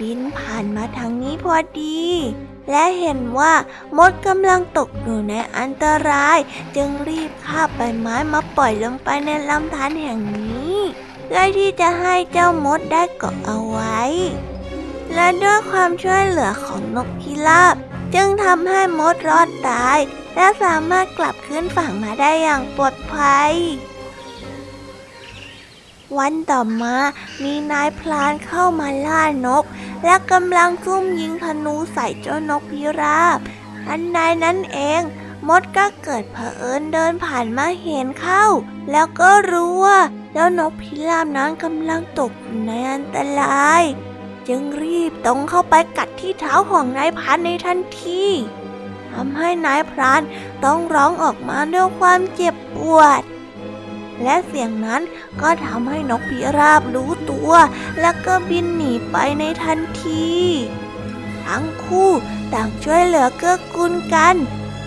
[0.00, 2.02] บินผ่านมาทางนี้พอดี
[2.70, 3.52] และเห็นว่า
[3.96, 6.38] มดกำลังตกอยู่ในอันตราย
[6.76, 10.74] จึงรีบคาบใบไม้มาปล่อยลงไปในลำธารแห่งนี้
[11.24, 14.00] เพื่อที่จะให้เจ้ามดได้เกาะเอาไว้
[15.14, 17.76] และด้วยความช่วยเหลือของนกพิราบ
[18.14, 19.98] จึงทำให้มดรอดตาย
[20.34, 23.52] และสามารถกลับขึ้นฝั่งมาได้อย่างปลอดภัย
[26.18, 26.96] วันต่อมา
[27.42, 29.64] มีนายพลานเข้ามาล่านก
[30.04, 33.38] และกำลังซุ่มยิงธนูใส่เจ้านกพิราบ
[33.84, 35.02] ทันใดนั้นเอง
[35.48, 38.44] มดก็เกิดเผอิญเดินผ่านมาเห็นเข้า
[38.90, 39.98] แล้วก็รู้ว่า
[40.32, 43.82] เจ้านกพิราบนั้นกำลังตกอยู่ในอันตราย
[44.48, 48.24] จึงรีบตรงเข้าไปกัดที่เท้าของนายพรานในทันที
[49.10, 50.20] ทำให้นายพราน
[50.64, 53.22] ต้องร้องออกมาด้วยความเจ็บปวด
[54.22, 55.02] และเสียงนั้น
[55.40, 57.52] ก็ทำให้นกพิราบรู้ตัว
[58.00, 60.28] แล้วก็บินหนีไปในทันที
[61.44, 62.10] ทั้งคู่
[62.54, 64.34] ต่างช่วยเหลือเกื้อกูลกัน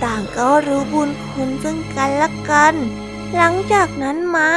[0.04, 2.76] ต่างก็รู้บุญคุณซึ่งกันและกัน
[3.36, 4.50] หลังจากนั้นมา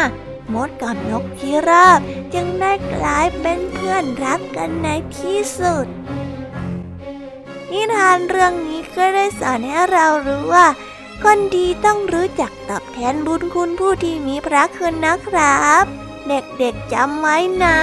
[0.54, 2.00] มดกับนกพิราบ
[2.34, 5.86] จึงได้กลายเป็นเพื่อนรักกันในที่สุด
[7.70, 10.66] นิทานเรื่องนี้ก็ได้สอนให้เรารู้ว่า
[11.22, 15.84] คนดีต้องรู้จักตอบแทนบุญคุณผู้ที่มีพระคุณนะครับ
[16.28, 17.78] เด็กๆจำไว้นะ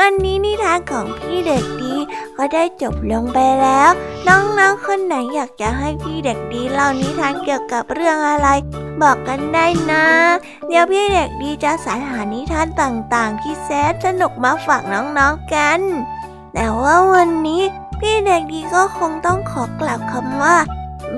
[0.00, 1.94] วันนี้นิทานของพี่เด็กดี
[2.36, 3.90] ก็ได้จบลงไปแล้ว
[4.28, 8.48] น้องๆคนไหนอยากจะให้พี่เด็กดีเล่านิทานเกี่ยวกับเรื่องอะไร
[9.02, 10.06] บอกกันได้นะ
[10.68, 15.80] เดี๋ยวพี่เด็กดีจะสรรหานิทานต่างๆ ที่แสนสนุกมาฝากน้องๆกัน
[16.54, 17.62] แต่ว่าวันนี้
[18.00, 20.56] พี่เด็กดีก็คงต้องขอกล่าวคำว่า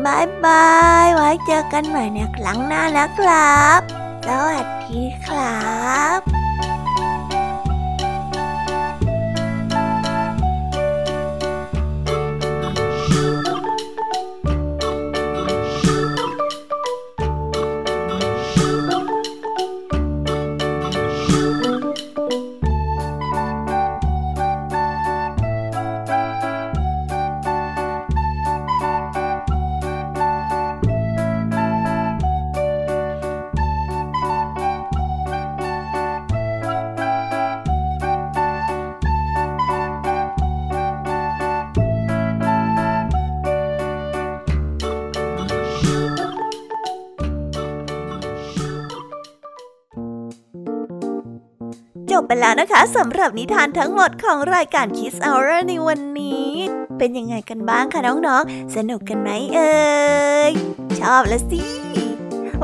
[0.05, 0.69] บายบา
[1.05, 3.81] ยไว้เจอกันใหม่ในครั้งหน้านะครับ
[4.27, 5.67] สวัสดีครั
[6.19, 6.48] บ
[52.21, 56.49] บไปแล้วนะคะสำหรับนิทานทั้งหมดของรายการ Kiss Hour ในวันนี้
[56.99, 59.79] เป็นยังไงกันบ้างคะน้องๆ สนุกกันไหมเอ่
[60.51, 60.53] ย
[61.01, 61.63] ชอบละสิ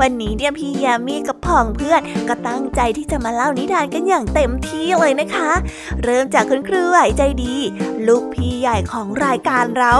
[0.01, 5.51] วันนี้เนี่ยพี่ยามีกับพ่องเพื่อนก็ตั้งใจที่จะมาเล่านิทานกันอย่างเต็มที่เลยนะคะ
[6.03, 7.55] เริ่มจากคุณครูไหวใจดี
[8.07, 9.95] ลูกพี่ใหญ่ของรายการเรา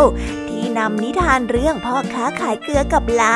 [0.49, 3.35] ที่นำนิทานเรื่องพ่อค้าขายเกลือกับลา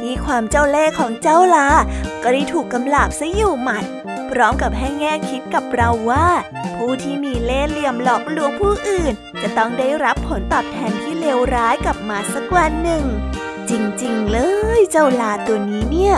[0.00, 1.68] ที่ความเจ้าเล่ห์ของเจ้าลา
[2.22, 3.84] ก็ได้ถูกกำลาบซะอยู่หมัด
[4.30, 6.26] พร้อมกับให้แง่คิดกับเราว่า
[6.76, 9.12] ผู้ที่มีเล่ห์เหลี่ยมหลอกลวงผู้อื่น
[9.42, 13.04] จะต้องได้รับผลตอบแทนที่เลวร้ายกลับมาสักวันหนึ่ง
[13.70, 13.72] จ
[14.02, 14.38] ริงๆ เล
[14.78, 16.16] ยเจ้าลาตัวนี้เนี่ย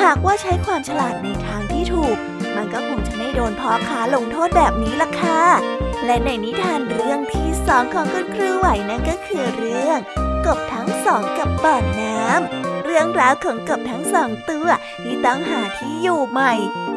[0.00, 2.16] หากว่าใช้ความฉลาดในทางที่ถูก
[2.56, 5.42] มันก็คงจะไม่โดนพ่อค้าลงโทษแบบนี้ละค่ะ
[6.04, 9.98] และในนิทานเรื่องที่สองของคุณครูไหวนั่นก็คือเรื่อง
[10.46, 14.68] กบทั้งสองกับบ่อน้ำเรื่องราวของกบทั้งสองตัว
[15.02, 16.52] ที่ต้องหาที่อยู่ใหม่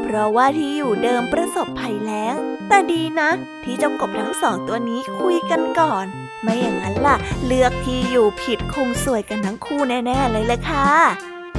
[0.10, 2.36] เพราะว่าที่อยู่เดิมประสบภัยแล้ง
[2.68, 3.30] แต่ดีนะ
[3.64, 6.06] ที่เจ้ากบทั้งสองตัวนี้คุยกันก่อน
[6.42, 10.90] ไม่อย่างนั้นล่ะ เลือกที่อยู่ผิดคงสวยกันทั้งคู่แน่ๆเลยละค่ะ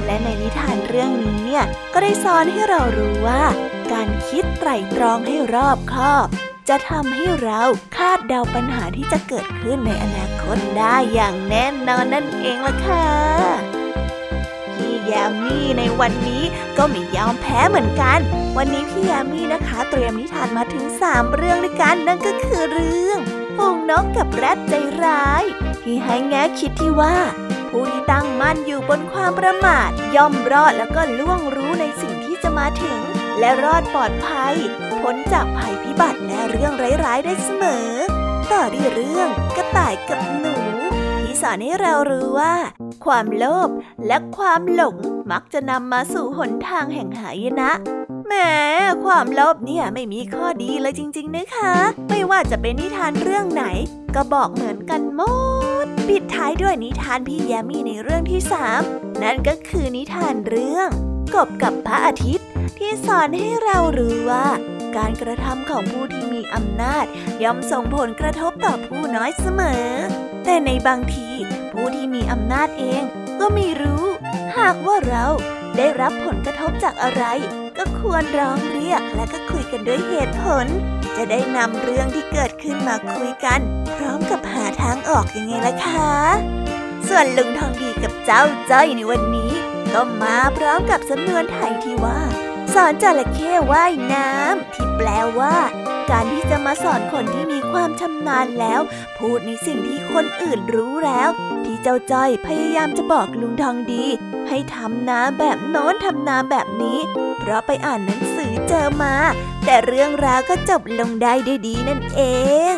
[0.05, 3.43] และในนิทานเรื่องนี้เนี่ยก็ได้สอนให้เรารู้ว่า
[3.91, 6.27] การคิดไตร่ตรองให้รอบคอบ
[6.69, 7.61] จะทำให้เรา
[7.97, 13.78] คาดเดาปัญหาที่จะเกิดขึ้นในอนาคตได้อย่างแน่นอนนั่นเองล่ะค่ะ
[14.79, 16.43] พี่แยมมี่ในวันนี้
[16.77, 18.19] ก็ไม่ยอมแพ้เหมือนกัน
[18.57, 23.19] วันนี้พี่แยมมี่นะคะ เตรียมนิทานมาถึง 3 เรื่องด้วยกันนั่นก็คือเรื่อง
[23.57, 24.73] ฝูงนกกับแรดใจ
[25.03, 25.43] ร้าย
[25.83, 27.17] ที่ให้แง่คิดที่ว่า
[27.69, 32.99] ผู้ที่ตั้งมั่นอยู่บนความประมาท ย่อมรอดแล้วก็ล่วงรู้ในสิ่งที่จะมาถึง
[33.39, 34.55] และรอดปลอดภัย
[35.01, 36.73] พ้นจากภัยพิบัติและเรื่อง
[37.05, 37.89] ร้ายๆได้เสมอ
[38.51, 40.58] ต่อด้วยเรื่องกระต่ายกับหนู
[41.41, 42.55] สอนให้เรารู้ว่า
[43.05, 43.69] ความโลภ
[44.07, 44.95] และความหลง
[45.31, 47.71] มักจะนำมาสู่หนทางแห่งหายนะ
[48.25, 48.33] แหม
[49.05, 51.73] ความโลภเนี่ยไม่มีข้อดีเลยจริง ๆ นะคะ
[52.09, 53.65] ไม่ว่าจะเป็นนิทานเรื่องไหน
[54.15, 55.21] ก็บอกเหมือนกันหม
[55.85, 58.81] ด ปิดท้ายด้วยนิทานพี่แยมมี่ในเรื่องที่สาม
[59.23, 60.89] นั่นก็คือนิทานเรื่อง
[61.35, 64.47] กบกับพระอาทิตย์ ที่สอนให้เรารู้ว่า
[64.97, 67.05] การกระทำของผู้ที่มีอำนาจ
[67.43, 69.85] ย่อมส่งผลกระทบต่อผู้น้อยเสมอ
[70.45, 71.29] แต่ในบางที
[71.71, 73.01] ผู้ที่มีอำนาจเอง
[73.39, 74.05] ก็ไม่รู้
[74.57, 75.25] หากว่าเรา
[75.77, 77.23] ได้รับผลกระทบจากอะไร
[77.77, 80.65] ก็ควรร้องเรียกและก็คุยกันด้วยเหตุผล
[81.15, 83.59] จะได้นำเรื่องที่เกิดขึ้นมาคุยกัน
[83.95, 86.13] พร้อมกับหาทางออกยังไงล่ะคะ
[87.07, 89.51] ส่วนลุงทองดีกับเจ้าจ้อยในวันนี้
[89.93, 92.19] ก็มาพร้อมกับสำนวนไทยที่ว่า
[92.73, 95.09] สอนจระเข้ว่ายน้ำที่แปล
[95.39, 95.57] ว่า
[96.11, 98.81] การที่จะมาสอนคนที่มีความชำนาญแล้ว
[99.17, 101.29] พูดในสิ่งที่คนอื่นรู้แล้ว
[101.65, 104.05] ที่เจ้าจ้อยพยายามจะบอกลุงทองดี
[104.47, 106.99] ให้ทำนาแบบโน้นทำนาแบบนี้
[107.39, 109.15] เพราะไปอ่านหนังสือเจอมา
[109.65, 112.21] แต่เรื่องราวก็จบลงได้ด้วยดีนั่นเอ
[112.73, 112.75] ง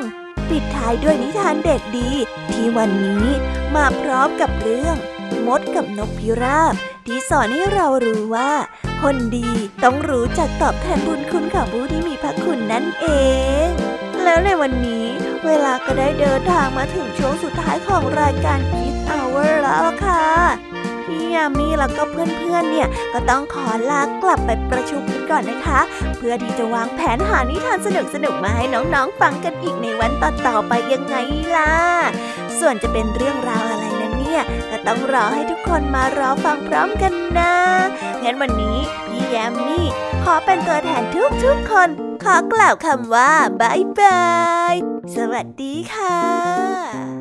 [0.49, 2.11] ปิดท้ายด้วยนิทานเด็กดี
[2.51, 3.27] ที่วันนี้
[3.75, 4.95] มาพร้อมกับเรื่อง
[5.47, 6.73] มดกับนกพิราบ
[7.05, 8.51] ที่สอนให้เรารู้ว่า
[9.01, 9.49] คนดี
[9.83, 13.07] ต้องรู้จักตอบแทนบุญคุณของผู้ที่มีพระคุณนั่นเอ
[13.65, 13.67] ง
[14.23, 15.05] แล้วในวันนี้
[15.45, 20.25] เวลาก็ได้เดินทางมาถึงช่วงสุดท้ายของรายการ Kids Hour แล้วค่ะ
[21.05, 25.79] พี่ยามีแล้วก็เพื่อนๆ เนี่ยก็ต้องขอลากลับไปประชุมกันก่อนนะคะ
[26.17, 27.87] เพื่อที่จะวางแผนหานิทานส
[28.25, 31.15] นุกๆมาให้น้องๆ ฟังกันอีกในวันต่อๆไปยังไง
[31.55, 31.73] ล่ะ
[32.59, 33.63] ส่วนจะเป็นเรื่องราว
[34.31, 37.55] เนี่ย ก็ต้องรอให้ทุกคนมารอฟังพร้อมกันนะ
[38.23, 38.77] งั้นวันนี้
[39.07, 39.87] พี่แยมมี่
[40.23, 41.03] ขอเป็นตัวแทน
[41.43, 41.89] ทุกๆคน
[42.23, 44.23] ขอกล่าวคำว่าบายบา
[44.73, 44.75] ย
[45.15, 47.20] สวัสดีค่ะ